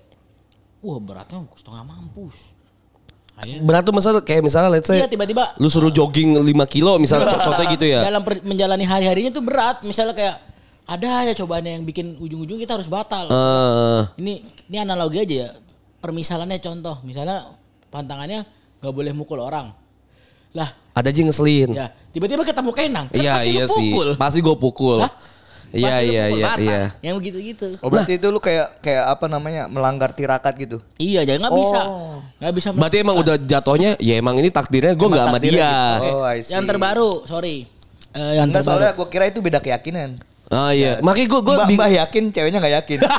[0.80, 2.56] wah beratnya setengah mampus.
[3.36, 6.96] Akhirnya Berat tuh misalnya kayak misalnya let's say Iya tiba-tiba lu suruh jogging 5 kilo
[6.96, 8.08] misalnya contohnya gitu ya.
[8.08, 9.84] dalam per- menjalani hari-harinya tuh berat.
[9.84, 10.40] Misalnya kayak
[10.88, 13.28] ada ya cobaannya yang bikin ujung-ujung kita harus batal.
[13.28, 14.34] Eh, Ini
[14.72, 15.50] ini analogi aja ya.
[16.00, 17.44] Permisalannya contoh, misalnya
[17.92, 18.48] pantangannya
[18.80, 19.74] nggak boleh mukul orang.
[20.56, 21.76] Lah, ada aja ngeselin.
[21.76, 23.92] ya tiba-tiba ketemu kenang, kan Iya pasti iya lu sih.
[23.92, 24.08] pukul.
[24.16, 25.00] Pasti gue pukul.
[25.04, 25.12] Hah?
[25.70, 26.82] Iya iya iya iya.
[27.04, 27.68] Yang begitu-gitu.
[27.84, 30.80] Oh berarti itu lu kayak kayak apa namanya melanggar tirakat gitu?
[30.96, 31.82] Iya, jangan nggak bisa.
[32.40, 32.68] Nggak bisa.
[32.72, 35.52] Berarti emang udah jatuhnya ya emang ini takdirnya gue nggak sama dia.
[36.00, 36.16] gitu.
[36.16, 36.56] Oh, I see.
[36.56, 37.68] Yang terbaru, sorry.
[38.10, 38.80] Eh, yang Enggak terbaru.
[38.80, 40.16] soalnya gue kira itu beda keyakinan.
[40.54, 41.02] Ah iya.
[41.02, 42.98] Makanya gue gue Mbak, mbak yakin ceweknya nggak yakin.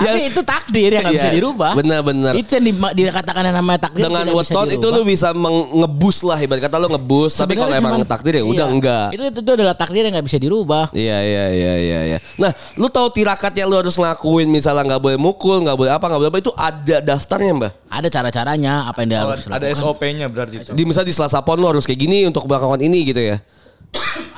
[0.00, 1.72] Tapi itu takdir yang nggak bisa Iya, dirubah.
[1.74, 2.32] benar-benar.
[2.38, 4.06] Itu yang di- dikatakan yang namanya takdir.
[4.06, 8.06] dengan weton itu lu bisa mengebus lah ibarat kata lu ngebus tapi kalau emang cuman-
[8.08, 8.46] takdir ya iya.
[8.46, 9.08] udah enggak.
[9.16, 10.84] Itu, itu itu adalah takdir yang nggak bisa dirubah.
[10.94, 12.18] Iya iya iya iya iya.
[12.38, 16.04] Nah, lu tahu tirakat yang lu harus lakuin misalnya nggak boleh mukul, nggak boleh apa,
[16.06, 17.72] nggak boleh apa itu ada daftarnya, Mbak.
[17.90, 19.74] Ada cara-caranya apa yang dia harus ada lakukan.
[19.74, 20.56] SOP-nya berarti.
[20.70, 23.42] Di misalnya di Selasa Pon lu harus kayak gini untuk melakukan ini gitu ya.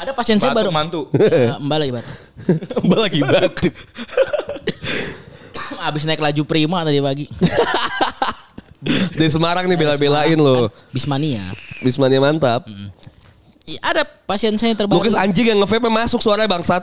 [0.02, 1.06] Ada pasien saya baru mantu.
[1.14, 2.12] Ya, Mbak lagi batu.
[2.82, 3.74] Mbak lagi batuk.
[5.88, 7.26] Abis naik laju prima tadi pagi.
[9.18, 10.66] Dari Semarang nih bela-belain lo.
[10.90, 11.54] Bismania.
[11.78, 12.66] Bismania mantap.
[13.62, 14.98] Iya, ada pasien saya terbaru.
[14.98, 16.82] Mungkin anjing yang nge-vape masuk suaranya bangsat.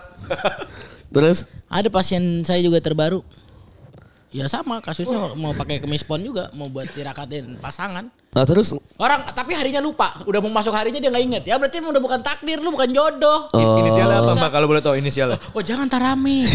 [1.12, 3.20] Terus Ada pasien saya juga terbaru.
[4.30, 8.14] Ya sama kasusnya mau pakai kemis pon juga mau buat tirakatin pasangan.
[8.30, 11.44] Nah terus Orang tapi harinya lupa, udah mau masuk harinya dia nggak inget.
[11.50, 13.50] Ya berarti udah bukan takdir, lu bukan jodoh.
[13.58, 15.42] Inisialnya apa mbak kalau boleh tahu inisialnya?
[15.58, 16.46] Oh jangan tarami.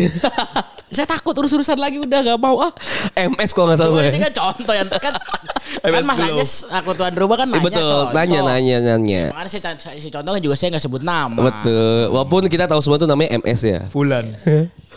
[0.95, 2.71] saya takut urus-urusan lagi udah gak mau ah.
[3.19, 5.11] MS kalau nggak salah ini kan contoh yang kan
[5.83, 6.19] kan Mas.
[6.23, 8.15] Anjes aku tuan rumah kan Eh, nanya betul, contoh.
[8.15, 9.23] nanya nanya nanya.
[9.35, 11.51] Makanya saya, saya, saya contohnya juga saya nggak sebut nama.
[11.51, 12.15] Betul.
[12.15, 13.81] Walaupun kita tahu semua itu namanya MS ya.
[13.91, 14.39] Fulan.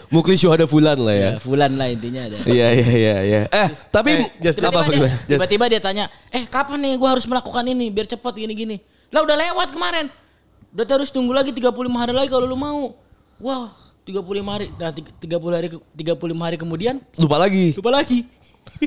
[0.07, 1.29] Mukli syuhada fulan lah ya.
[1.29, 2.37] Ya, Fulan lah intinya ada.
[2.41, 3.41] Iya iya iya iya.
[3.45, 7.25] Eh, tapi Eh, just- apa Tiba-tiba dia, tiba-tiba dia tanya, eh kapan nih gue harus
[7.25, 8.79] melakukan ini biar cepet gini-gini.
[9.09, 10.07] Lah udah lewat kemarin.
[10.69, 12.95] Berarti harus tunggu lagi 35 hari lagi kalau lu mau.
[13.37, 13.67] Wah,
[14.03, 14.71] 35 hari.
[14.73, 17.75] Nah, tiga- 30 hari ke- 35 hari kemudian Lupa lagi.
[17.75, 18.19] lupa lagi.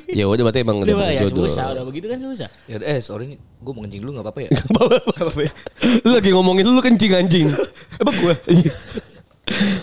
[0.08, 1.44] Ya udah berarti emang udah Udah ya berjodoh.
[1.44, 2.46] susah, udah begitu kan susah.
[2.64, 4.50] Ya eh sorry nih, gue mau kencing dulu nggak apa-apa ya?
[6.06, 7.50] lu lagi ngomongin lu kencing anjing.
[8.00, 8.34] Emang gua?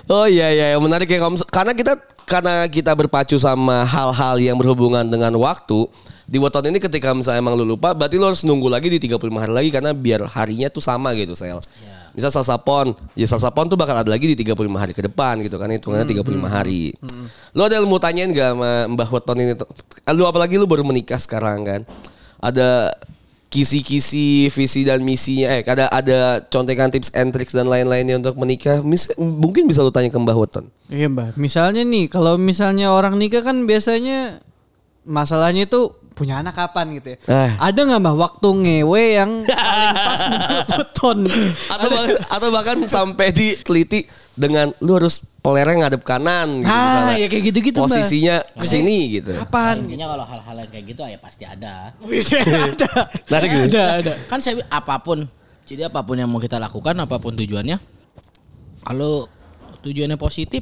[0.07, 1.19] Oh iya iya yang menarik ya
[1.51, 5.87] karena kita karena kita berpacu sama hal-hal yang berhubungan dengan waktu
[6.27, 9.31] di weton ini ketika misalnya emang lu lupa berarti lu harus nunggu lagi di 35
[9.31, 11.63] hari lagi karena biar harinya tuh sama gitu sel.
[12.11, 15.71] Misal salsapon, ya salsapon tuh bakal ada lagi di 35 hari ke depan gitu kan
[15.71, 16.91] hitungannya 35 hari.
[17.55, 19.53] Lu ada ilmu tanyain gak sama Mbah Weton ini?
[19.53, 19.69] tuh?
[20.17, 21.81] Lu apalagi lu baru menikah sekarang kan.
[22.41, 22.91] Ada
[23.47, 28.83] kisi-kisi visi dan misinya eh ada ada contekan tips and tricks dan lain-lainnya untuk menikah
[28.83, 33.19] Mis- mungkin bisa lu tanya ke Mbah Weton Iya mbak, misalnya nih kalau misalnya orang
[33.19, 34.39] nikah kan biasanya
[35.03, 37.17] masalahnya itu punya anak kapan gitu ya.
[37.27, 37.51] Eh.
[37.59, 41.19] Ada nggak mbak waktu ngewe yang paling pas menurut beton?
[41.69, 47.15] atau bahkan, atau bahkan sampai diteliti dengan lu harus polernya ngadep kanan gitu Ah, misalnya.
[47.17, 49.81] ya kayak gitu-gitu, posisinya ke sini gitu Kapan?
[49.81, 51.89] Intinya kalau hal-hal yang kayak gitu ya pasti ada.
[52.05, 52.61] Bisa ada.
[53.49, 53.73] Gitu.
[53.73, 54.13] Ada ada.
[54.25, 55.25] Kan saya apa pun,
[55.65, 57.81] jadi apa pun yang mau kita lakukan, apa pun tujuannya,
[58.83, 59.25] kalau
[59.81, 60.61] tujuannya positif,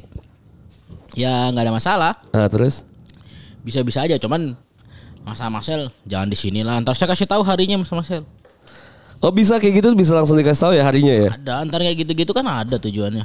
[1.12, 2.12] ya nggak ada masalah.
[2.30, 2.82] nah terus
[3.60, 4.54] Bisa-bisa aja, cuman
[5.20, 6.78] masa Marcel jangan di sini lah.
[6.78, 8.22] Ntar saya kasih tahu harinya Mas Marcel.
[9.18, 12.30] oh bisa kayak gitu bisa langsung dikasih tahu ya harinya ya Ada, ntar kayak gitu-gitu
[12.30, 13.24] kan ada tujuannya.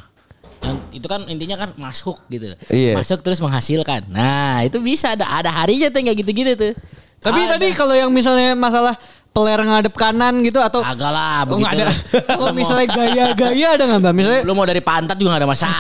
[0.92, 2.54] Itu kan intinya kan masuk gitu.
[2.68, 2.96] Iya.
[3.00, 4.08] Masuk terus menghasilkan.
[4.12, 6.74] Nah, itu bisa ada ada harinya tuh kayak gitu-gitu tuh.
[7.22, 7.56] Tapi Ada.
[7.58, 8.98] tadi kalau yang misalnya masalah
[9.32, 11.64] peler ngadep kanan gitu atau agak lah Oh, begitu.
[11.64, 11.86] nggak ada.
[12.36, 14.14] Kalau misalnya gaya-gaya ada nggak mbak?
[14.18, 15.80] Misalnya lu mau dari pantat juga gak ada masalah.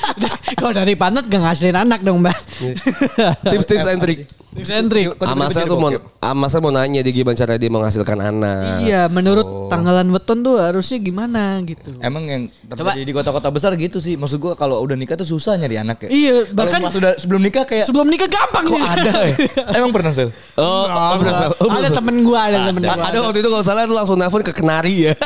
[0.58, 2.34] kalau dari pantat gak ngasilin anak dong mbak.
[3.46, 5.16] tips-tips and trick And trick.
[5.24, 5.88] Amasnya tuh mau
[6.20, 11.00] Amasnya mau nanya dia gimana cara dia menghasilkan anak Iya, menurut tanggalan weton tuh harusnya
[11.00, 11.96] gimana gitu.
[12.04, 13.08] Emang yang terjadi Coba.
[13.08, 14.20] di kota-kota besar gitu sih.
[14.20, 16.08] Maksud gua kalau udah nikah tuh susah nyari anak ya.
[16.12, 19.34] Iya, bahkan bahkan sudah sebelum nikah kayak sebelum nikah gampang kok ada ya?
[19.80, 20.28] Emang pernah sel?
[20.60, 21.44] Oh, oh, berasa.
[21.56, 21.96] Oh, ada berasa.
[21.96, 23.08] temen gua, ada temen gua.
[23.08, 25.12] Ada waktu itu kalau salah tuh langsung nelfon ke kenari ya.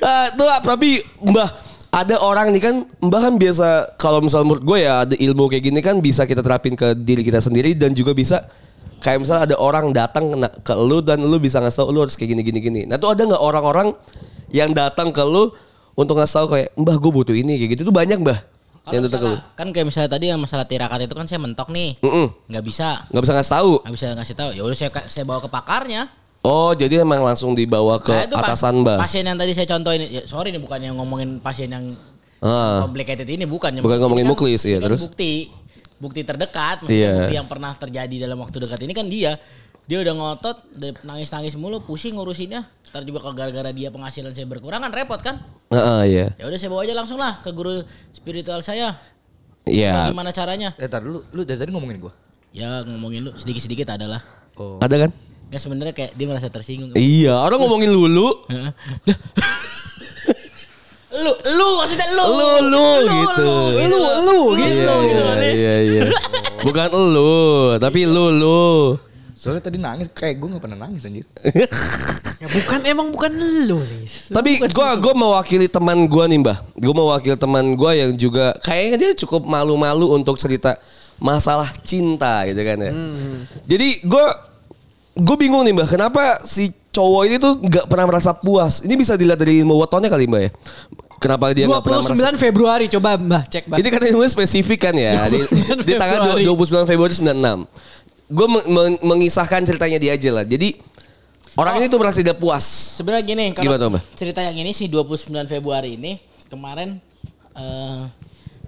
[0.00, 4.78] Ah, tuh tapi Mbah ada orang nih kan Mbah kan biasa kalau misal menurut gue
[4.80, 8.10] ya ada ilmu kayak gini kan bisa kita terapin ke diri kita sendiri dan juga
[8.12, 8.48] bisa
[8.98, 12.16] kayak misal ada orang datang kena- ke lu dan lu bisa ngasih tau lu harus
[12.16, 12.80] kayak gini gini gini.
[12.84, 13.92] Nah tuh ada nggak orang-orang
[14.48, 15.52] yang datang ke lu
[15.92, 18.40] untuk ngasih tau kayak Mbah gue butuh ini kayak gitu tuh banyak Mbah
[18.82, 19.36] Kalau yang datang ke lu.
[19.52, 22.00] kan kayak misalnya tadi yang masalah tirakat itu kan saya mentok nih.
[22.48, 23.04] Nggak bisa.
[23.12, 23.72] Nggak bisa ngasih tahu.
[23.84, 24.50] nggak bisa ngasih tahu.
[24.56, 26.08] Ya udah saya saya bawa ke pakarnya.
[26.42, 28.98] Oh jadi emang langsung dibawa ke Nah, itu atasan Mbah.
[28.98, 31.94] Pasien yang tadi saya contohin, ya, sorry nih bukan yang ngomongin pasien yang
[32.42, 32.82] Ah.
[32.82, 33.78] complicated ini bukan.
[33.78, 35.06] Bukan ngomongin ini muklis, iya, ini kan terus?
[35.06, 35.54] Bukti,
[36.02, 37.14] bukti terdekat, maksudnya Iya.
[37.22, 39.38] bukti yang pernah terjadi dalam waktu dekat ini kan dia.
[39.86, 40.56] Dia udah ngotot,
[41.06, 42.66] nangis-nangis mulu, pusing ngurusinnya.
[42.90, 45.38] Ntar juga kalau gara-gara dia penghasilan saya berkurang kan repot kan.
[45.70, 46.26] Heeh, iya.
[46.34, 48.98] Ya udah saya bawa aja langsung lah ke guru spiritual saya.
[49.62, 50.10] Iya.
[50.10, 50.74] Bagaimana caranya?
[50.74, 52.10] Eh, tar dulu, lu dari tadi ngomongin gua.
[52.50, 54.18] Ya ngomongin lu sedikit-sedikit adalah.
[54.82, 55.10] Ada kan?
[55.52, 56.96] Ya sebenarnya kayak dia merasa tersinggung.
[56.96, 58.32] Iya, orang ngomongin lulu.
[61.12, 62.24] lu, lu maksudnya lu.
[62.24, 63.52] Lu lu gitu.
[63.84, 64.64] Lu, lu, gitu.
[64.64, 66.02] Iya, iya, iya, iya.
[66.64, 68.96] Bukan lu, tapi lu lu.
[69.36, 71.28] Soalnya tadi nangis kayak gua gak pernah nangis anjir.
[72.40, 73.34] Ya bukan emang bukan
[73.68, 74.32] lu, Lis.
[74.32, 76.64] Tapi gua gua mewakili teman gua nih, Mbah.
[76.80, 80.80] Gua mewakili teman gua yang juga kayaknya dia cukup malu-malu untuk cerita
[81.20, 82.92] masalah cinta gitu kan ya.
[83.68, 84.48] Jadi gua
[85.12, 88.80] gue bingung nih mbak, kenapa si cowok ini tuh nggak pernah merasa puas?
[88.80, 90.50] Ini bisa dilihat dari ilmu wetonnya kali mbak ya.
[91.22, 92.34] Kenapa dia nggak pernah 29 merasa?
[92.34, 93.78] Februari coba Mbah cek Mbah.
[93.78, 95.30] Ini kan ilmunya spesifik kan ya.
[95.30, 95.38] Di,
[95.86, 96.82] 29 di tanggal Februari.
[96.82, 98.32] 29 Februari 96.
[98.32, 98.46] Gue
[99.06, 100.42] mengisahkan ceritanya dia aja lah.
[100.42, 100.74] Jadi
[101.54, 102.64] orang ini tuh merasa tidak puas.
[102.98, 104.02] Sebenarnya gini, kalau Gimana, Mbak?
[104.18, 106.18] cerita yang ini si 29 Februari ini
[106.50, 106.98] kemarin
[107.54, 108.02] eh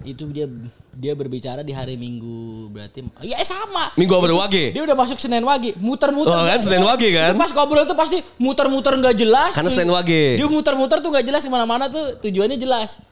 [0.05, 0.47] itu dia
[0.95, 3.91] dia berbicara di hari Minggu berarti ya sama.
[3.99, 4.71] Minggu apa wage?
[4.71, 6.31] Dia udah masuk Senin Wage, muter-muter.
[6.31, 7.35] Oh, kan, Senin Wage, kan?
[7.35, 9.51] Itu Pas ngobrol tuh pasti muter-muter nggak jelas.
[9.51, 10.39] Karena Senin Wage.
[10.39, 13.03] Dia muter-muter tuh nggak jelas ke mana-mana tuh tujuannya jelas.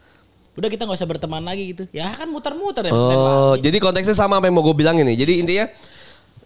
[0.56, 1.84] Udah kita nggak usah berteman lagi gitu.
[1.92, 3.68] Ya kan muter-muter ya Senin Oh, Wage.
[3.68, 5.20] jadi konteksnya sama apa yang mau gue bilang ini.
[5.20, 5.68] Jadi intinya,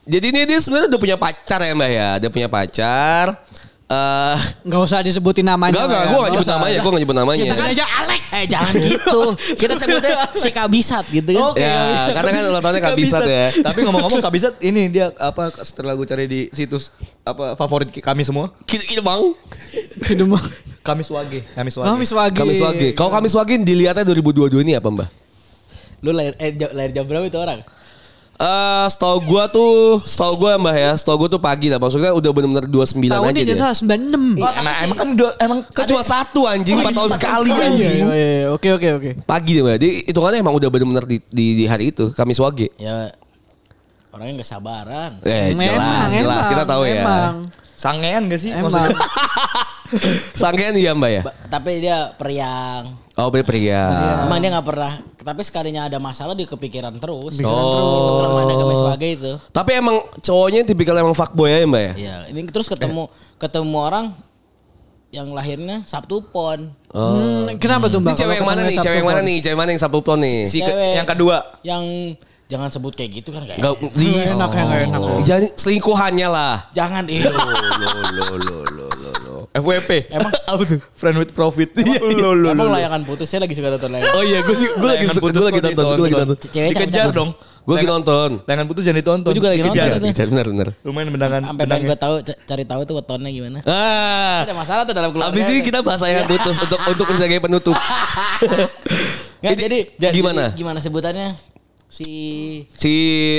[0.10, 2.10] jadi ini dia sebenarnya udah punya pacar ya mbak ya.
[2.18, 3.38] Dia punya pacar.
[3.88, 5.72] Eh, Enggak usah disebutin namanya.
[5.72, 6.12] enggak enggak, Mbak, ya.
[6.12, 7.40] gue gak nyebut namanya, gue gak nyebut namanya.
[7.40, 8.22] Sebutkan aja Alek.
[8.28, 9.20] Eh jangan gitu.
[9.64, 11.56] Kita sebutnya si kabisat gitu kan.
[11.56, 11.64] Oke.
[11.64, 13.48] Ya, karena kan ulang kan bisa tuh ya.
[13.64, 16.92] Tapi ngomong-ngomong Kak Bisat ini dia apa setelah gue cari di situs
[17.24, 18.52] apa favorit kami semua.
[18.68, 19.32] Gitu bang.
[20.04, 20.44] Hidup Mbak.
[20.84, 21.40] Kamis Wage.
[21.56, 21.88] Kamis Wage.
[21.88, 22.36] Kamis Wage.
[22.36, 22.88] Kamis Wage.
[22.92, 25.08] Kalau Kamis Wage dilihatnya 2022 ini apa mbak?
[26.04, 27.64] Lu lahir eh lahir jam berapa itu orang?
[28.38, 31.82] Eh, setahu gua tuh, setahu gua mbak ya, setahu gua tuh pagi lah.
[31.82, 33.50] Maksudnya udah benar-benar 29 Tahun aja dia.
[33.50, 34.38] dia salah 96.
[34.38, 37.66] Iya, emang, emang kan udah emang Kan cuma satu anjing, 4 tahun sekali Oh, iya,
[37.66, 38.04] anjing.
[38.06, 38.48] iya, iya.
[38.54, 39.10] Oke oke oke.
[39.26, 39.82] Pagi deh mbak.
[39.82, 42.70] Jadi hitungannya emang udah benar-benar di, di, di hari itu, Kamis Wage.
[42.78, 43.10] Ya
[44.14, 45.12] orangnya nggak sabaran.
[45.26, 47.02] Eh, jelas, jelas kita tahu ya.
[47.02, 47.50] Emang.
[47.74, 48.74] Sangean gak sih Emang.
[48.74, 48.98] maksudnya?
[50.42, 51.22] Sangkean iya Mbak ya?
[51.24, 53.08] Ba- tapi dia periang.
[53.18, 53.90] Oh, be pria.
[54.30, 54.94] Emang dia nggak pernah.
[55.18, 57.42] Tapi sekalinya ada masalah dia kepikiran terus.
[57.42, 57.74] Kepikiran oh.
[57.74, 57.90] terus.
[57.98, 59.32] Itu kelemahan agama sebagai itu.
[59.50, 61.94] Tapi emang cowoknya tipikal emang fuckboy ya Mbak ya?
[61.98, 63.10] Iya, ini terus ketemu
[63.42, 64.06] ketemu orang
[65.10, 66.70] yang lahirnya Sabtu Pon.
[66.94, 67.18] Oh.
[67.18, 68.16] Hmm, kenapa tuh Ini Mbak?
[68.22, 68.78] cewek yang mana nih?
[68.78, 69.38] ketemu Cewek yang Sabtu mana nih?
[69.42, 70.38] Cewek mana yang Sabtu Pon nih?
[70.46, 70.94] Si ke- Cewek.
[71.02, 71.38] yang kedua.
[71.66, 71.84] Yang
[72.48, 73.58] jangan sebut kayak gitu kan kayak.
[73.58, 74.30] Enggak, please.
[74.38, 75.00] Enak ya, nggak enak.
[75.26, 76.56] Jangan selingkuhannya lah.
[76.70, 77.32] Jangan lo
[78.14, 79.12] lo lo lo lo.
[79.58, 79.92] FWP.
[80.10, 80.80] Emang apa tuh?
[80.94, 81.70] Friend with profit.
[81.74, 82.76] Iya, lo lo Emang lo.
[82.76, 84.14] layangan putus saya lagi suka nonton layangan.
[84.14, 86.38] Oh iya, gue gue lagi Layangan gue lagi nonton, gue lagi nonton.
[86.40, 87.14] Dikejar cakep-cakep.
[87.14, 87.32] dong.
[87.68, 88.30] Gue lagi nonton.
[88.44, 89.28] Layangan putus jangan ditonton.
[89.28, 90.00] Gua juga lagi nonton itu.
[90.06, 90.68] Dikejar, bener bener.
[90.82, 91.42] Lumayan bendangan.
[91.44, 93.60] Sampai pengen gue tahu cari tahu tuh wetonnya gimana.
[93.64, 95.34] Ah, Ada masalah tuh dalam keluarga.
[95.34, 97.76] Abis ini kita bahas yang putus untuk untuk sebagai penutup.
[99.38, 100.44] Nggak, jadi jadi- gimana?
[100.52, 101.57] Gimana sebutannya?
[101.88, 102.12] Si
[102.76, 102.94] Si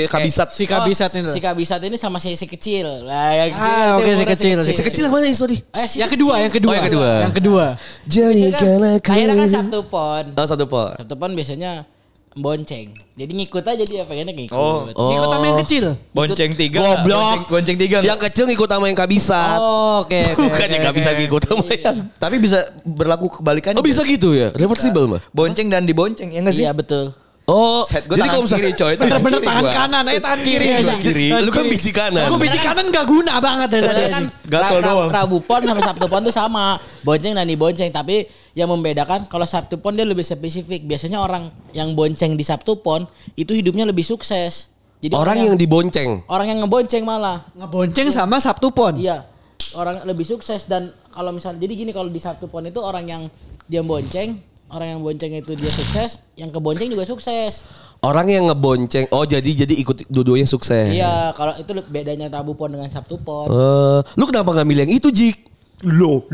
[0.09, 0.49] kabisat.
[0.49, 1.29] Si kabisat ini.
[1.29, 3.05] Oh, Si kabisat ini sama si, si kecil.
[3.05, 3.69] Lah yang kecil.
[3.77, 5.57] Ah, oke, si umurnya kecil, si Si kecil yang mana nih sorry?
[5.69, 6.71] Eh, si Yang kedua, yang kedua.
[6.73, 7.09] Oh, yang kedua.
[7.29, 7.65] Yang kedua.
[8.09, 10.25] Jadi kan, Lahirnya kan Sabtu Pon.
[10.33, 10.89] Oh satu pol.
[10.97, 11.85] Sabtu Pon biasanya
[12.33, 12.89] bonceng.
[13.13, 14.57] Jadi ngikut aja dia pengennya ngikut.
[14.57, 14.89] Oh.
[14.97, 15.13] Oh.
[15.13, 15.85] Ikut sama yang kecil.
[16.09, 16.77] Bonceng tiga.
[16.81, 17.05] Goblok.
[17.05, 17.97] Bonceng, bonceng tiga.
[18.01, 19.57] Yang kecil ngikut sama yang kabisat.
[19.61, 20.17] Oh, oke.
[20.33, 20.97] oke, Bukan oke, yang oke.
[20.97, 21.97] bisa ngikut sama yang.
[22.17, 23.77] Tapi bisa berlaku kebalikannya.
[23.77, 24.49] Oh bisa gitu ya?
[24.57, 25.21] Reversible mah.
[25.37, 26.65] Bonceng dan dibonceng ya nggak sih?
[26.65, 27.13] Iya betul.
[27.49, 28.93] Oh, Set gue jadi kalau misalnya kiri coy.
[28.93, 29.73] Bener-bener kiri tangan gua.
[29.73, 30.65] kanan, eh tangan kiri.
[30.69, 31.25] Kiri, Tangan kiri.
[31.33, 32.23] Lu kan biji kanan.
[32.29, 34.01] Aku biji kanan gak guna banget dari tadi.
[34.05, 35.09] Sebenarnya kan Gatel doang.
[35.09, 36.65] Rabu Pon sama Sabtu Pon tuh sama.
[37.01, 37.89] Bonceng dan dibonceng.
[37.89, 38.15] Tapi
[38.53, 40.85] yang membedakan kalau Sabtu Pon dia lebih spesifik.
[40.85, 44.69] Biasanya orang yang bonceng di Sabtu Pon itu hidupnya lebih sukses.
[44.99, 46.27] Jadi Orang yang dibonceng.
[46.27, 47.47] orang yang ngebonceng malah.
[47.55, 48.93] Ngebonceng sama Sabtu Pon.
[48.93, 49.25] Iya.
[49.71, 53.23] Orang lebih sukses dan kalau misalnya jadi gini kalau di Sabtu Pon itu orang yang
[53.63, 57.65] dia bonceng, orang yang bonceng itu dia sukses, yang kebonceng juga sukses.
[57.99, 59.11] Orang yang ngebonceng.
[59.11, 60.93] Oh jadi jadi ikut dua-duanya sukses.
[60.93, 63.51] Iya, kalau itu bedanya Rabu Pon dengan Sabtu Pon.
[63.51, 65.48] Eh, lu kenapa nggak milih yang itu Jik?
[65.81, 66.27] Lo.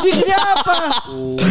[0.00, 0.76] Jik siapa?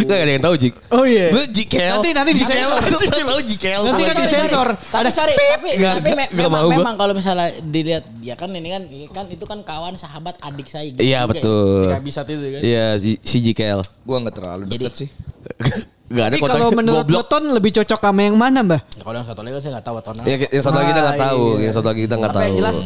[0.10, 0.74] Gak ada yang tahu Jik.
[0.90, 1.30] Oh iya.
[1.30, 1.86] Gue Jikel.
[2.02, 2.50] Nanti- nanti Jikel.
[2.50, 2.82] disensor.
[3.14, 3.82] Lu tahu Jikel.
[3.86, 4.68] Nanti kan disensor.
[4.90, 8.70] Tapi sorry, tapi, Nggak, tapi me- nggak memang, memang kalau misalnya dilihat ya kan ini
[8.70, 11.30] kan kan itu kan kawan sahabat adik saya gitu Iya ya.
[11.30, 11.78] betul.
[11.80, 12.62] Si kabisat itu kan.
[12.66, 13.80] Iya si, si Jikel.
[14.02, 15.10] Gua nggak terlalu Jadi- deket sih.
[16.10, 17.22] Gak ada Tapi kalau menurut goblok.
[17.22, 18.82] Beton lebih cocok sama yang mana, Mbah?
[18.90, 20.24] Ya, kalau yang satu lagi kan saya nggak tahu wetonnya.
[20.26, 21.62] Ya, yang satu lagi kita nggak Ah, tahu, iya.
[21.62, 22.48] yang satu lagi kita nggak Tapi tahu.
[22.48, 22.78] yang jelas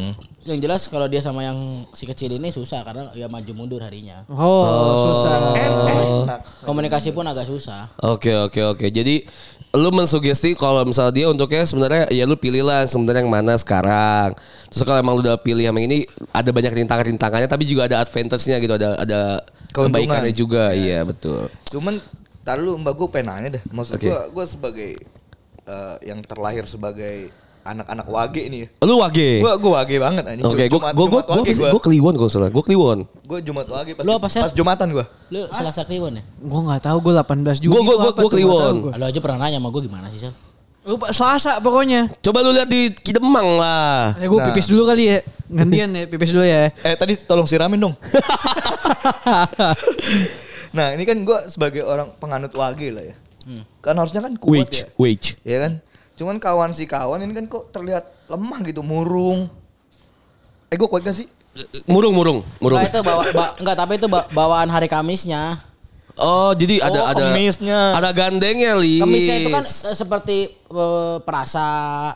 [0.44, 1.56] yang jelas kalau dia sama yang
[1.92, 4.28] si kecil ini susah karena ya maju mundur harinya.
[4.28, 5.56] Oh, susah.
[6.62, 7.88] Komunikasi pun agak susah.
[7.98, 8.86] Oke oke oke.
[8.86, 9.24] Jadi
[9.74, 14.36] lu mensugesti kalau misalnya dia untuknya sebenarnya ya lu pilihlah sebenarnya yang mana sekarang.
[14.68, 18.60] Terus kalau emang lu udah pilih yang ini ada banyak rintangan-rintangannya tapi juga ada advantage-nya
[18.60, 19.20] gitu, ada ada
[19.72, 19.96] Keuntungan.
[19.96, 20.64] kebaikannya juga.
[20.74, 21.48] Iya betul.
[21.70, 21.98] Cuman
[22.44, 23.64] tar lu Mbak gue pengen nanya deh.
[23.68, 24.06] Maksud Oke.
[24.06, 24.96] gua gua sebagai
[25.64, 27.32] eh, yang terlahir sebagai
[27.64, 28.84] anak-anak wage nih ya.
[28.84, 29.40] Lu wage.
[29.40, 30.44] Gua gua wage banget anjing.
[30.44, 31.70] Oke, gua Jumat- gua gua gua, gua.
[31.72, 32.52] gua kliwon kalau salah.
[32.52, 33.08] Gua kliwon.
[33.24, 35.06] Gua Jumat wage pas, Lu apa, pas Jumatan gua.
[35.32, 36.24] Lu Selasa Kliwon ya?
[36.38, 37.72] Gue gak tahu gue 18 Juli.
[37.72, 38.74] Gua- gua- gua- gua Kliwon.
[38.78, 39.00] nggak gua.
[39.00, 40.36] Lu aja pernah nanya sama gue gimana sih, Sel?
[40.84, 42.12] Lupa Selasa pokoknya.
[42.20, 44.20] Coba lu lihat di Kidemang lah.
[44.20, 44.52] Ya gue Nah.
[44.52, 45.24] pipis dulu kali ya.
[45.48, 46.68] Gantian ya pipis dulu ya.
[46.76, 47.96] Eh tadi tolong siramin dong.
[50.74, 53.16] nah ini kan gua sebagai orang penganut wage lah ya.
[53.80, 54.86] Kan harusnya kan kuat Wage, ya.
[54.96, 55.30] wage.
[55.44, 55.74] Ya kan.
[56.14, 59.52] Cuman kawan si kawan ini kan kok terlihat lemah gitu, murung.
[60.68, 61.28] Eh gue kuat gak sih?
[61.86, 62.80] Murung, murung, murung.
[62.80, 65.60] Nah, itu bawa, ba- enggak tapi itu ba- bawaan hari Kamisnya.
[66.14, 67.80] Oh, jadi ada Oh, ada kemisnya.
[67.94, 69.02] ada gandengnya, Lis.
[69.02, 71.66] Kamisnya itu kan eh, seperti eh, perasa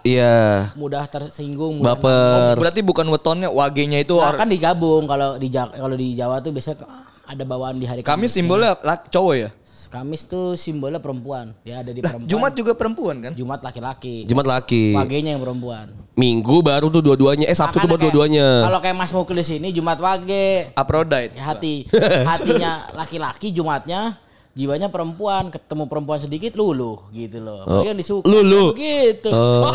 [0.01, 0.69] Iya.
[0.73, 2.53] mudah tersinggung, mudah Baper.
[2.57, 6.53] Berarti bukan wetonnya, wagenya itu Nah, or- kan digabung kalau di kalau di Jawa tuh
[6.53, 6.85] biasanya
[7.27, 8.31] ada bawaan di hari kami Kamis.
[8.33, 9.49] simbolnya laki, cowok ya.
[9.87, 11.55] Kamis tuh simbolnya perempuan.
[11.61, 12.27] Ya ada di Lah, perempuan.
[12.27, 13.31] Jumat juga perempuan kan?
[13.31, 14.23] Jumat laki-laki.
[14.23, 14.91] Jumat laki.
[14.91, 15.87] Wagenya yang perempuan.
[16.13, 17.45] Minggu baru tuh dua-duanya.
[17.45, 18.47] Eh Sabtu tuh Makanya baru kayak- dua-duanya.
[18.63, 20.67] Kalau kayak Mas Muklis ini Jumat wage.
[20.73, 21.31] Aphrodite.
[21.31, 21.87] Ya, hati
[22.31, 24.19] hatinya laki-laki Jumatnya
[24.57, 27.85] jiwanya perempuan ketemu perempuan sedikit luluh gitu loh Oh.
[27.85, 28.73] Yang disuka Luluh.
[28.73, 29.69] gitu Oh.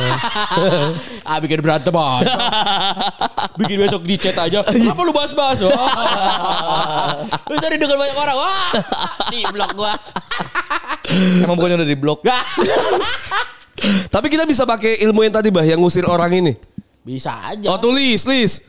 [1.30, 2.34] ah bikin berantem aja
[3.62, 7.14] bikin besok di chat aja apa lu bahas-bahas wah
[7.48, 8.68] lu tadi dengan banyak orang wah
[9.30, 9.94] di blok gua
[11.12, 12.24] Emang bukannya udah di blok?
[14.08, 16.52] Tapi kita bisa pakai ilmu yang tadi bah yang ngusir orang ini.
[17.02, 18.62] bisa aja Oh tulis, Lis.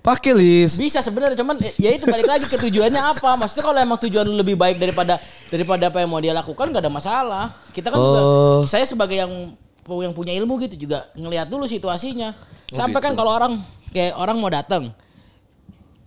[0.00, 0.80] Pakai Lis.
[0.80, 3.36] bisa sebenarnya cuman eh, ya itu balik lagi ke tujuannya apa.
[3.36, 5.20] Maksudnya kalau emang tujuan lu lebih baik daripada
[5.52, 7.44] daripada apa yang mau dia lakukan gak ada masalah.
[7.76, 8.60] Kita kan juga Oh.
[8.64, 9.52] saya sebagai yang
[9.90, 12.32] yang punya ilmu gitu juga ngelihat dulu situasinya.
[12.72, 13.60] Sampai kan kalau orang
[13.92, 14.88] kayak orang mau datang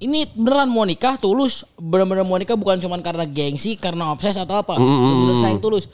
[0.01, 1.63] ini beneran mau nikah tulus.
[1.77, 4.75] Bener-bener mau nikah bukan cuman karena gengsi karena obses atau apa.
[4.75, 5.87] Bener-bener sayang tulus.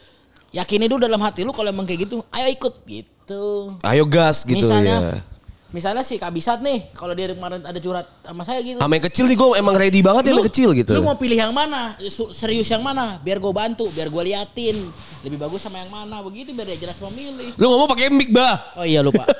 [0.49, 3.43] Yakini dulu dalam hati lu kalau emang kayak gitu ayo ikut gitu.
[3.85, 5.21] Ayo gas gitu Misalnya, ya.
[5.69, 8.81] Misalnya si Kabisat nih, kalau dia kemarin ada curhat sama saya gitu.
[8.81, 10.91] Sama yang kecil nih gue emang ready banget ya sama yang kecil gitu.
[10.97, 11.93] Lu mau pilih yang mana?
[12.33, 13.21] Serius yang mana?
[13.21, 14.77] Biar gue bantu, biar gue liatin.
[15.19, 16.23] Lebih bagus sama yang mana?
[16.25, 17.53] Begitu biar dia jelas memilih.
[17.59, 18.55] Lu ngomong pakai mic, Bah.
[18.79, 19.25] Oh iya lupa.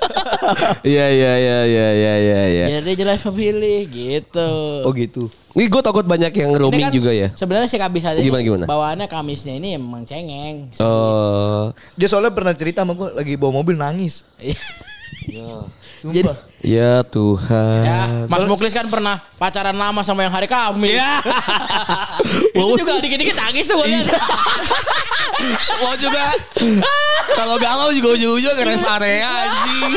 [0.81, 2.65] Iya iya iya iya iya iya iya.
[2.71, 4.49] biar dia jelas memilih gitu.
[4.81, 5.29] Oh gitu.
[5.53, 7.33] Ini gue takut banyak yang roaming kan juga ya.
[7.33, 8.65] Sebenarnya si Kabisat ini Gimana, gimana?
[8.69, 10.69] bawaannya Kamisnya ini emang cengeng.
[10.81, 11.73] Oh.
[11.97, 14.25] Dia soalnya pernah cerita sama gue lagi bawa mobil nangis.
[15.99, 16.21] Jadi
[16.59, 17.81] Ya Tuhan.
[17.87, 20.99] ya, Mas Muklis kan pernah pacaran lama sama yang hari Kamis.
[22.55, 23.87] Itu juga dikit-dikit nangis tuh gue.
[25.79, 26.35] Lo juga
[27.31, 29.93] kalau galau juga ujung-ujung ke rest area anjing.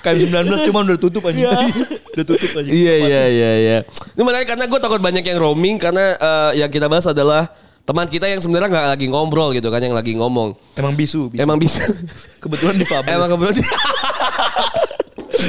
[0.00, 0.16] Kayak
[0.48, 1.68] 19 cuma udah tutup aja.
[2.16, 2.68] udah tutup aja.
[2.72, 3.78] Iya iya iya iya.
[4.16, 7.52] Ini menarik karena gue takut banyak yang roaming karena eh, yang kita bahas adalah
[7.84, 10.56] teman kita yang sebenarnya nggak lagi ngobrol gitu kan yang lagi ngomong.
[10.80, 11.28] Emang bisu.
[11.28, 11.44] bisu.
[11.44, 11.84] Emang bisa.
[12.40, 13.20] Kebetulan di Fabel.
[13.20, 13.68] Emang kebetulan.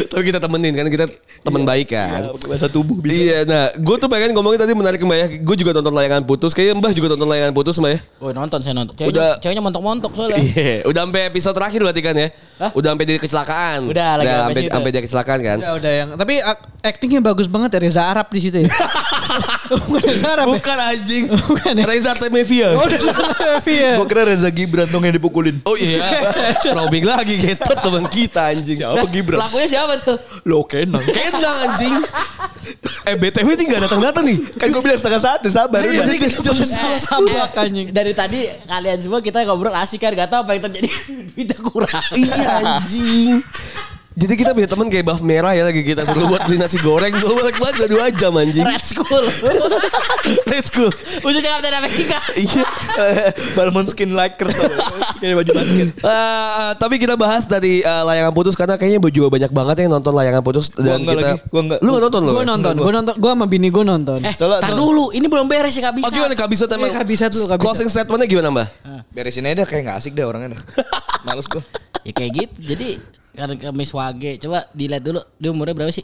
[0.07, 1.05] Tapi kita temenin kan kita
[1.41, 2.21] teman baik kan.
[2.21, 3.13] Ya, pakai bahasa tubuh bisa.
[3.13, 5.27] Iya, nah gue tuh pengen ngomongin tadi menarik Mbak ya.
[5.41, 6.51] Gue juga nonton layangan putus.
[6.51, 7.99] Kayaknya Mbah juga nonton layangan putus Mbak ya.
[8.19, 8.93] Woi nonton saya nonton.
[8.93, 10.37] Ceweknya, Udah- ceweknya montok-montok soalnya.
[10.37, 12.27] Iya, udah sampai episode terakhir berarti kan ya?
[12.61, 12.71] Hah?
[12.71, 13.79] Udah sampai di kecelakaan.
[13.89, 15.57] Udah, lagi sampai sampai dia kecelakaan kan.
[15.57, 18.69] Udah, udah yang tapi ak- actingnya bagus banget ya Reza Arab di situ ya.
[19.89, 20.45] Bukan Reza Arab.
[20.45, 20.53] ya?
[20.59, 21.23] Bukan anjing.
[21.31, 21.83] Bukan ya?
[21.87, 22.67] Reza Artemevia.
[22.75, 23.11] Oh, Reza
[23.65, 23.97] ya.
[23.97, 25.57] Gue kira Reza Gibran dong yang dipukulin.
[25.63, 26.03] Oh iya.
[26.75, 28.77] Roaming lagi gitu teman kita anjing.
[28.77, 29.39] Siapa Gibran?
[29.41, 30.17] Pelakunya siapa tuh?
[30.47, 31.03] Lo kenang.
[31.09, 31.93] Kenang anjing.
[33.09, 34.37] Eh BTW ini gak datang-datang nih.
[34.55, 37.87] Kan gue bilang setengah satu sabar kita salah sabak anjing.
[37.89, 40.89] Dari tadi kalian semua kita ngobrol asik kan, gak tahu apa yang terjadi.
[41.33, 42.03] Duitnya kurang.
[42.13, 43.41] Iya anjing.
[44.11, 47.15] Jadi kita punya teman kayak buff merah ya lagi kita suruh buat beli nasi goreng
[47.15, 48.67] dua balik balik udah dua jam anjing.
[48.67, 49.23] Red School.
[50.51, 50.91] Let's go.
[51.23, 52.19] Khususnya Kapten Amerika.
[52.35, 52.63] Iya.
[53.55, 54.67] Balmon skin liker tuh.
[55.23, 55.89] Kayak baju basket.
[56.11, 60.11] Eh, tapi kita bahas dari eh, layangan putus karena kayaknya juga banyak banget yang nonton
[60.11, 61.31] layangan putus dan enggak kita.
[61.31, 61.79] lagi, gua enggak.
[61.79, 62.31] Lu gak nonton lu?
[62.35, 64.19] Gue nonton, gue nonton, gue sama bini gue nonton.
[64.27, 65.15] Eh, tar dulu.
[65.15, 66.05] Ini belum beres ya, Kak bisa.
[66.07, 66.91] Oh gimana Kak bisa emang?
[66.91, 67.63] Iya, Kak Bisa dulu, Kak Bisa.
[67.63, 68.67] Closing statementnya gimana Mbak?
[69.15, 70.61] Beresin aja dah, kayak gak asik deh orangnya dah.
[71.23, 71.63] Males gue.
[72.03, 72.75] Ya kayak gitu.
[72.75, 72.87] Jadi
[73.31, 76.03] karena Kamis Wage, coba dilihat dulu dia umurnya berapa sih?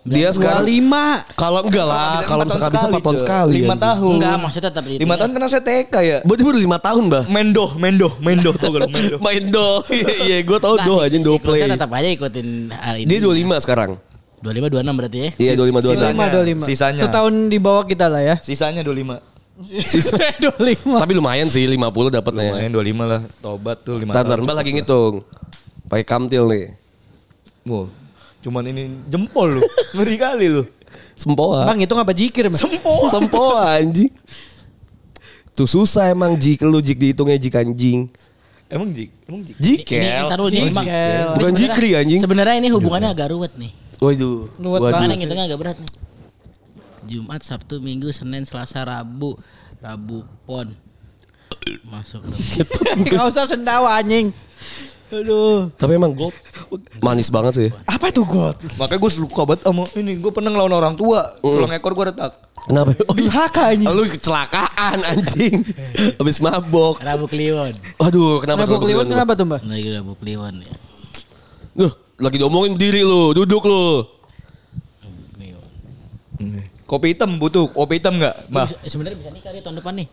[0.00, 1.20] Dia sekarang lima.
[1.36, 3.68] kalau enggak lah, kalau misalkan bisa 4 tahun sekali.
[3.68, 4.16] Lima tahun.
[4.16, 6.18] Enggak, maksudnya tetap Lima tahun kena saya TK ya.
[6.24, 7.22] Berarti baru 5 tahun, Mbak.
[7.28, 9.16] Mendo, Mendo, Mendo gak lo Mendo.
[9.24, 9.68] Main do.
[9.92, 11.68] Iya, iya, gue tau Nah, do aja do play.
[11.68, 13.12] tetap aja ikutin hari ini.
[13.12, 13.90] Dia 25 sekarang.
[14.40, 15.28] 25 26 berarti ya.
[15.36, 15.84] Iya, 25 Sisanya.
[15.84, 16.08] 25.
[16.16, 16.64] Lima, dua lima.
[16.64, 17.02] Sisanya.
[17.04, 18.34] Setahun di bawah kita lah ya.
[18.40, 19.20] Sisanya 25.
[19.84, 20.16] Sisa.
[20.40, 20.96] Dua lima.
[20.96, 22.56] Tapi lumayan sih 50 dapatnya.
[22.56, 23.20] Lumayan 25 lah.
[23.44, 25.14] Tobat tuh 5 Ntar, ntar, Mbak lagi ngitung.
[25.90, 26.64] Pakai kamtil nih.
[27.66, 27.90] Wow.
[28.40, 29.62] Cuman ini jempol lu.
[29.98, 30.62] Ngeri kali lu.
[31.18, 31.66] Sempoa.
[31.66, 32.56] Bang itu apa jikir Bang?
[32.56, 33.06] Sempoa.
[33.10, 34.08] Sempoa anjing.
[35.52, 38.08] Tuh susah emang jik lu jik dihitungnya jik anjing.
[38.70, 39.10] Emang jik?
[39.26, 39.58] Emang jik?
[39.58, 39.98] Ini, Jikel.
[39.98, 40.30] Jikel.
[40.30, 40.46] Bang.
[40.48, 42.20] Ini Bukan sebenarnya- jikri, anjing.
[42.22, 43.74] Sebenarnya ini hubungannya agak ruwet nih.
[43.98, 44.46] Waduh.
[44.56, 44.78] Waduh.
[44.80, 45.00] banget.
[45.04, 45.92] Mana yang hitungnya agak berat nih.
[47.10, 49.34] Jumat, Sabtu, Minggu, Senin, Selasa, Rabu.
[49.82, 50.70] Rabu pon.
[51.90, 52.22] Masuk.
[53.10, 54.30] Gak usah sendawa anjing.
[55.10, 55.70] Aduh.
[55.74, 56.34] Tapi emang gold
[57.02, 57.68] manis banget sih.
[57.86, 58.54] Apa tuh God?
[58.78, 60.16] Makanya gue suka banget sama ini.
[60.22, 61.34] Gue pernah ngelawan orang tua.
[61.42, 62.32] Tulang ekor gue retak.
[62.70, 62.94] Kenapa?
[63.10, 63.26] Oh iya.
[63.26, 63.88] Durhaka anjing.
[63.90, 65.56] Lu kecelakaan anjing.
[66.20, 67.02] Habis mabok.
[67.02, 67.74] Rabu Kliwon.
[67.98, 69.60] Waduh, kenapa Kenapa tuh Kliwon kenapa tuh Mbak?
[69.66, 70.74] Lagi Rabu Kliwon ya.
[71.70, 74.06] Duh, lagi diomongin berdiri lu, duduk lu.
[76.90, 77.70] Kopi hitam butuh.
[77.70, 78.50] Kopi hitam gak?
[78.50, 78.82] Mbak.
[78.82, 80.08] Sebenarnya bisa nikah dia tahun depan nih.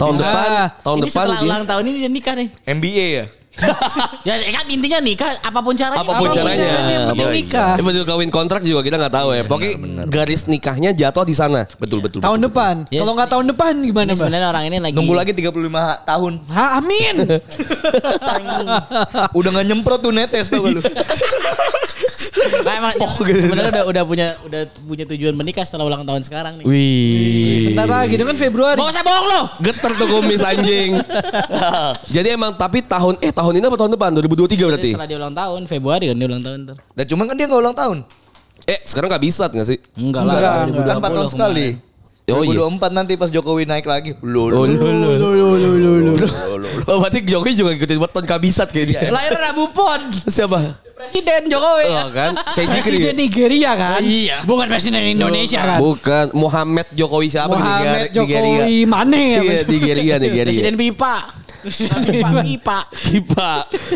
[0.00, 0.24] Tahun Bisa.
[0.24, 2.48] depan, tahun ini depan setelah ulang tahun ini dia nikah nih.
[2.64, 3.26] MBA ya?
[4.28, 6.00] ya kan intinya nikah apa pun caranya.
[6.00, 6.56] Apa pun Apa pun caranya.
[6.56, 7.72] caranya, Apa- penting nikah.
[7.76, 9.42] Eh, betul kawin kontrak juga kita nggak tahu ya.
[9.44, 9.72] Pokoknya
[10.06, 11.66] garis nikahnya jatuh di sana.
[11.76, 12.22] Betul betul.
[12.22, 12.86] Tahun depan.
[12.88, 13.02] Yes.
[13.02, 15.50] Kalau nggak tahun depan gimana Ini sebenarnya orang ini lagi Nunggu lagi 35
[16.06, 16.32] tahun.
[16.46, 17.14] Ha, amin.
[19.38, 20.82] Udah gak nyemprot tuh netes tau gak lu?
[22.60, 26.64] Nah, emang sebenarnya udah udah punya udah punya tujuan menikah setelah ulang tahun sekarang nih.
[26.64, 27.72] Wih.
[27.72, 28.76] Bentar lagi itu kan Februari.
[28.76, 29.40] Gak usah bohong lo.
[29.60, 31.00] Geter tuh kumis anjing.
[32.14, 34.90] Jadi emang tapi tahun eh tahun ini apa tahun depan 2023 berarti.
[34.92, 36.76] Setelah dia ulang tahun Februari kan dia ulang tahun ntar.
[36.92, 37.98] Dan cuman kan dia gak ulang tahun.
[38.64, 39.78] Eh sekarang gak bisa nggak sih?
[39.96, 40.64] Enggak Enggak, lah.
[40.66, 40.84] enggak.
[40.86, 41.68] Kan 4 tahun sekali.
[42.30, 42.62] Oh, iya.
[42.62, 44.14] 2024 nanti pas Jokowi naik lagi.
[44.22, 44.70] Loh, Oh, loh.
[44.70, 46.12] lu, lu, lu, lu, lu, lu.
[46.86, 49.00] Oh, berarti Jokowi juga ngikutin weton kabisat kayak dia.
[49.10, 49.98] Lahir Rabu Pon.
[50.24, 50.78] Siapa?
[51.00, 51.88] Presiden Jokowi.
[51.88, 52.84] Oh kan, kayak.
[52.84, 54.00] Presiden Nigeria kan?
[54.04, 54.44] Iya.
[54.44, 55.78] Bukan presiden Indonesia kan?
[55.80, 58.36] Bukan Muhammad Jokowi siapa di Muhammad Nigeria?
[58.36, 59.40] Jokowi Mane ya?
[59.40, 60.52] Iya, Nigeria, Nigeria.
[60.52, 61.39] Presiden pipa.
[61.60, 62.78] Pipa, pipa.
[62.90, 63.50] Pipa.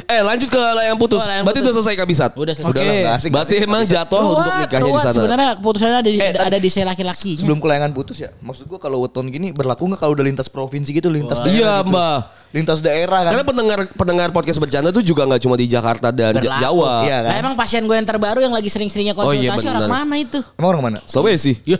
[0.05, 1.21] Eh lanjut ke layang putus.
[1.21, 1.71] Oh, layang Berarti putus.
[1.71, 2.31] udah selesai kabisat.
[2.35, 2.71] Udah selesai.
[2.71, 2.97] Udah Oke.
[3.01, 3.31] nggak asik.
[3.31, 5.15] Berarti emang jatuh untuk Ruwet, nikahnya di sana.
[5.15, 7.33] Sebenarnya keputusannya ada di, Eh, ada, di saya laki-laki.
[7.37, 10.91] Sebelum kelayangan putus ya, maksud gua kalau weton gini berlaku nggak kalau udah lintas provinsi
[10.91, 11.91] gitu, lintas daerah Iya, gitu.
[11.91, 12.19] Mbak.
[12.55, 13.31] Lintas daerah kan.
[13.35, 16.61] Karena pendengar pendengar podcast bercanda tuh juga nggak cuma di Jakarta dan Berlaku.
[16.61, 16.93] Jawa.
[17.03, 17.31] Iya kan?
[17.31, 19.99] Nah, emang pasien gue yang terbaru yang lagi sering-seringnya Oh, iya, konsultasi orang benar.
[20.01, 20.39] mana itu?
[20.55, 20.99] Emang orang mana?
[21.05, 21.59] Sulawesi.
[21.65, 21.79] Ya,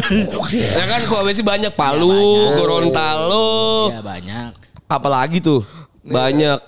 [0.78, 2.14] ya kan Sulawesi banyak Palu,
[2.56, 3.90] Gorontalo.
[3.90, 4.52] ya banyak.
[4.94, 5.66] Apalagi tuh?
[6.06, 6.58] Banyak.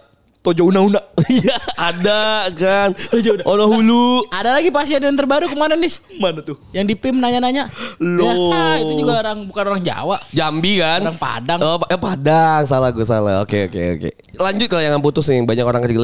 [0.43, 1.03] Tojo una-una.
[1.27, 2.95] Iya, ada kan.
[3.51, 4.31] Ono hulu.
[4.31, 5.91] Ada lagi pasien yang terbaru ke mana nih?
[6.23, 6.55] Mana tuh?
[6.71, 7.67] Yang di PIM nanya-nanya.
[7.99, 8.55] Loh.
[8.55, 10.23] Ya, itu juga orang bukan orang Jawa.
[10.31, 11.03] Jambi kan?
[11.03, 11.59] Orang Padang.
[11.67, 12.63] Oh, eh, Padang.
[12.63, 13.43] Salah gue salah.
[13.43, 14.11] Oke, oke, oke.
[14.39, 15.83] Lanjut kalau yang putus nih, banyak orang.
[15.83, 15.99] Lu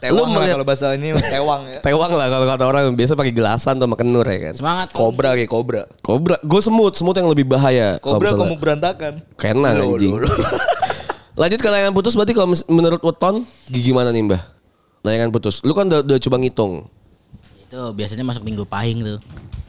[0.00, 1.80] Tewang lah melihat kalau bahasa ini tewang ya.
[1.84, 4.54] tewang lah kalau kata orang biasa pakai gelasan atau makan nur ya kan.
[4.56, 4.86] Semangat.
[4.96, 5.82] Kobra kayak kobra.
[6.00, 8.00] Kobra, gue semut, semut yang lebih bahaya.
[8.00, 9.20] Kobra kamu berantakan.
[9.36, 10.16] Loh, anjing.
[11.38, 14.42] Lanjut ke layangan putus berarti kalau menurut Weton gimana nih Mbah?
[15.06, 15.62] Layangan putus.
[15.62, 16.84] Lu kan udah, udah coba ngitung.
[17.70, 19.18] Itu biasanya masuk minggu pahing tuh.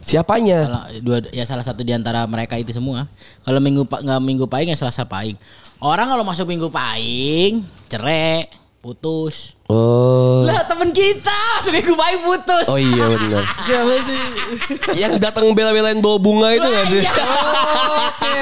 [0.01, 0.66] Siapanya?
[0.66, 3.05] Kalau dua ya salah satu di antara mereka itu semua.
[3.45, 5.38] Kalau minggu nggak minggu pahing ya selasa pahing.
[5.78, 8.49] Orang kalau masuk minggu pahing cerai,
[8.82, 9.53] putus.
[9.69, 10.41] Oh.
[10.43, 12.65] Lah temen kita masuk minggu pahing putus.
[12.65, 13.45] Oh iya benar.
[13.65, 14.13] Siapa itu?
[14.97, 16.99] yang datang bela-belain bawa bunga itu gak sih?
[16.99, 17.13] Iya.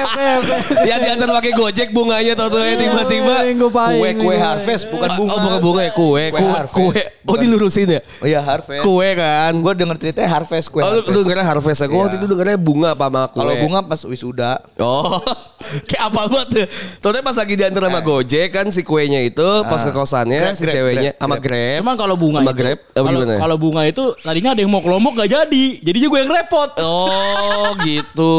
[0.00, 0.56] oke oke.
[0.86, 3.42] yang diantar pakai gojek bunganya tau tuh tiba-tiba.
[3.44, 4.00] Minggu pahing.
[4.00, 5.30] Kue kue harvest bukan Oh, bunga.
[5.30, 7.00] Oh bukan bunga ya kue, Kue kue.
[7.26, 8.00] Oh dilurusin ya?
[8.22, 8.80] Oh iya harvest.
[8.80, 9.52] Kue kan.
[9.60, 10.80] Gue denger ceritanya harvest kue.
[10.80, 11.86] Oh lu, dengernya harvest ya?
[11.90, 12.22] Gue waktu Iya.
[12.22, 13.38] itu dengernya bunga apa sama kue.
[13.42, 14.52] Kalau bunga pas wisuda.
[14.78, 15.20] Oh,
[15.88, 16.66] kayak apa banget tuh.
[17.04, 20.74] Totalnya pas lagi diantar sama Gojek kan si kuenya itu pas ke kosannya si Grab,
[20.74, 21.44] ceweknya Grab, sama Grab.
[21.50, 21.80] Grab.
[21.84, 23.34] Cuman kalau bunga sama Grab gimana?
[23.36, 25.66] kalau bunga itu tadinya ada yang mau ke Lombok gak jadi.
[25.84, 26.70] Jadinya gue yang repot.
[26.80, 28.34] Oh gitu.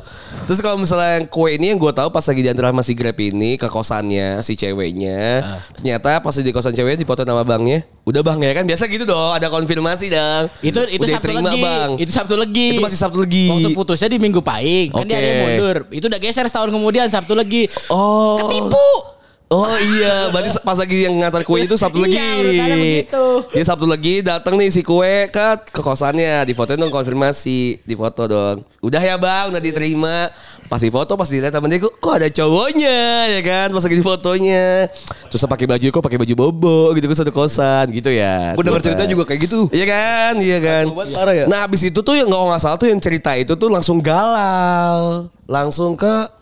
[0.44, 3.16] Terus kalau misalnya yang kue ini yang gue tahu pas lagi diantar sama si Grab
[3.16, 5.60] ini ke kosannya si ceweknya, Ah.
[5.72, 9.32] ternyata pas di kosan ceweknya dipoto nama banknya, udah bang ya kan biasa gitu dong,
[9.32, 10.52] ada konfirmasi dong.
[10.60, 11.62] Itu itu Udah Sabtu legi.
[11.62, 11.90] bang.
[11.96, 12.68] Itu Sabtu legi.
[12.74, 13.48] Itu masih Sabtu legi.
[13.48, 14.92] Waktu putusnya di Minggu Pahing.
[14.92, 15.76] Kan dia ada yang mundur.
[15.88, 17.64] Itu udah geser setahun kemudian Sabtu legi.
[17.88, 18.36] Oh.
[18.44, 19.13] Ketipu.
[19.52, 22.16] Oh iya, berarti pas lagi yang ngantar kue itu Sabtu lagi.
[22.16, 23.24] Iya, urutannya begitu.
[23.52, 27.94] Dia Sabtu lagi datang nih si kue ke ke kosannya, di fotoin dong konfirmasi, di
[27.94, 28.64] foto dong.
[28.80, 30.32] Udah ya bang, udah diterima.
[30.64, 32.98] Pas di foto, pas dilihat temen dia, kok, kok ada cowoknya
[33.36, 33.68] ya kan?
[33.68, 34.88] Pas lagi di fotonya,
[35.28, 38.56] terus pakai baju kok pakai baju bobo gitu kan satu kosan gitu ya.
[38.56, 39.12] Gue Gua cerita kan.
[39.12, 39.68] juga kayak gitu.
[39.70, 40.84] Iya kan, iya kan.
[41.36, 41.44] Ya?
[41.52, 46.00] Nah abis itu tuh yang nggak salah tuh yang cerita itu tuh langsung galau, langsung
[46.00, 46.32] ke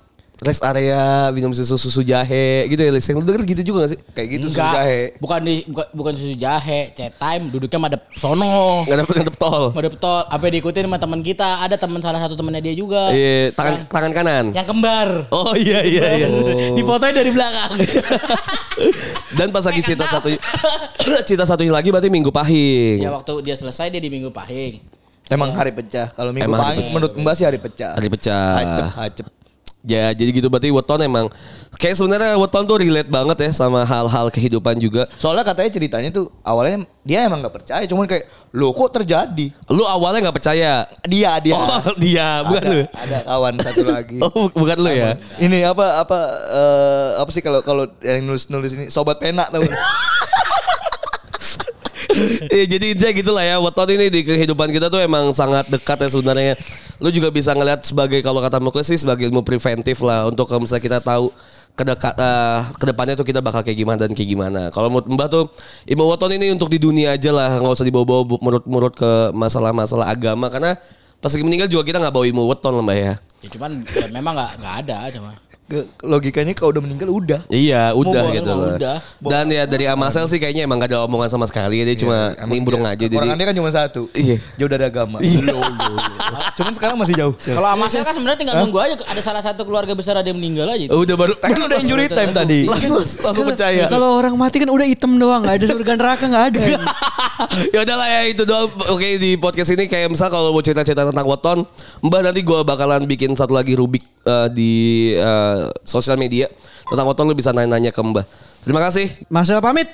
[0.42, 2.90] rest area minum susu susu jahe gitu ya.
[2.90, 3.06] Lis.
[3.06, 3.98] Yang lu denger gitu juga gak sih?
[4.12, 4.74] Kayak gitu susu Enggak.
[4.74, 5.00] jahe.
[5.22, 8.82] Bukan di bukan, bukan susu jahe, chat time duduknya madep sono.
[8.84, 9.64] Gak dapet ngadep tol.
[9.72, 10.22] Madep tol.
[10.26, 11.62] Apa diikutin sama teman kita?
[11.62, 13.14] Ada teman salah satu temannya dia juga.
[13.14, 14.44] Iya, tangan tangan kanan.
[14.50, 15.08] Yang kembar.
[15.30, 16.28] Oh iya iya iya.
[16.74, 17.72] Di fotonya dari belakang.
[19.38, 20.28] Dan pas lagi cerita satu
[21.28, 23.00] cerita satu lagi berarti minggu pahing.
[23.00, 24.82] ya waktu dia selesai dia di Minggu Pahing.
[25.30, 26.12] Emang hari pecah.
[26.12, 27.96] Kalau minggu Emang pahing menurut Mbak sih hari pecah.
[27.96, 28.52] Hari pecah.
[28.58, 29.26] Hacep, hacep.
[29.82, 31.26] Ya jadi gitu berarti weton emang
[31.74, 35.10] kayak sebenarnya weton tuh relate banget ya sama hal-hal kehidupan juga.
[35.18, 39.50] Soalnya katanya ceritanya tuh awalnya dia emang nggak percaya, cuman kayak lo kok terjadi?
[39.66, 40.86] Lu awalnya nggak percaya.
[41.02, 41.58] Dia dia.
[41.58, 42.82] Oh dia bukan ada, lu.
[42.86, 44.18] ada kawan satu lagi.
[44.24, 45.18] Oh bu- bukan lu ya.
[45.42, 49.66] Ini apa apa eh, apa sih kalau kalau yang nulis nulis ini sobat pena tahu?
[52.54, 55.98] Iya jadi intinya gitu lah ya Weton ini di kehidupan kita tuh emang sangat dekat
[56.02, 56.54] ya sebenarnya
[57.02, 60.62] Lu juga bisa ngeliat sebagai kalau kata Muklis sih sebagai ilmu preventif lah Untuk kalau
[60.62, 61.34] misalnya kita tahu
[61.72, 64.68] kedekat eh, ke depannya tuh kita bakal kayak gimana dan kayak gimana.
[64.68, 65.48] Kalau menurut Mbah tuh
[65.88, 70.52] ilmu weton ini untuk di dunia aja lah, nggak usah dibawa-bawa menurut-menurut ke masalah-masalah agama
[70.52, 70.76] karena
[71.22, 73.14] pas lagi meninggal juga kita nggak bawa ilmu weton lah Mbah ya.
[73.40, 75.32] Ya cuman ya memang nggak nggak ada cuma.
[76.00, 77.40] Logikanya kalau udah meninggal udah.
[77.46, 78.76] Iya udah bawa- gitu mau loh.
[78.76, 78.96] udah.
[79.20, 82.50] Dan ya dari Amasel sih kayaknya emang gak ada omongan sama sekali dia cuma Emang
[82.50, 83.14] nimbrung dia- aja jadi.
[83.14, 84.02] Kekurangannya kan cuma satu.
[84.12, 84.36] Iya.
[84.54, 85.18] Jauh dari agama.
[86.52, 87.34] Cuman sekarang masih jauh.
[87.36, 90.68] Kalau Amasel kan sebenarnya tinggal nunggu aja ada salah satu keluarga besar ada yang meninggal
[90.68, 90.86] aja.
[90.88, 92.64] Oh, udah baru Kan udah injury time tadi.
[92.64, 93.84] langsung, langsung, langsung percaya.
[93.88, 96.60] Kalau orang mati kan udah hitam doang, nggak ada surga neraka nggak ada.
[97.74, 98.68] ya udahlah ya itu doang.
[98.88, 101.58] Oke di podcast ini kayak misal kalau mau cerita-cerita tentang weton,
[102.00, 104.72] Mbak nanti gue bakalan bikin satu lagi rubik eh, di
[105.14, 106.46] eh, sosial media
[106.88, 108.24] tentang weton lu bisa nanya-nanya ke Mbak.
[108.62, 109.10] Terima kasih.
[109.26, 109.90] Marcel pamit.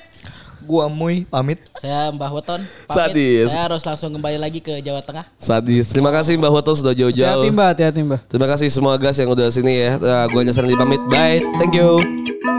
[0.59, 1.57] Gua Mui pamit.
[1.81, 2.93] Saya Mbah Weton pamit.
[2.93, 3.49] Sadis.
[3.49, 5.25] Saya harus langsung kembali lagi ke Jawa Tengah.
[5.41, 5.89] Sadis.
[5.89, 7.49] Terima kasih Mbak Weton sudah Hati-hati jauh-jauh.
[7.49, 8.21] mbak, hati-hati mbak.
[8.29, 9.97] Terima kasih semua guys yang udah sini ya.
[9.97, 11.01] Uh, gue Nyasar di pamit.
[11.09, 11.41] Bye.
[11.57, 12.58] Thank you.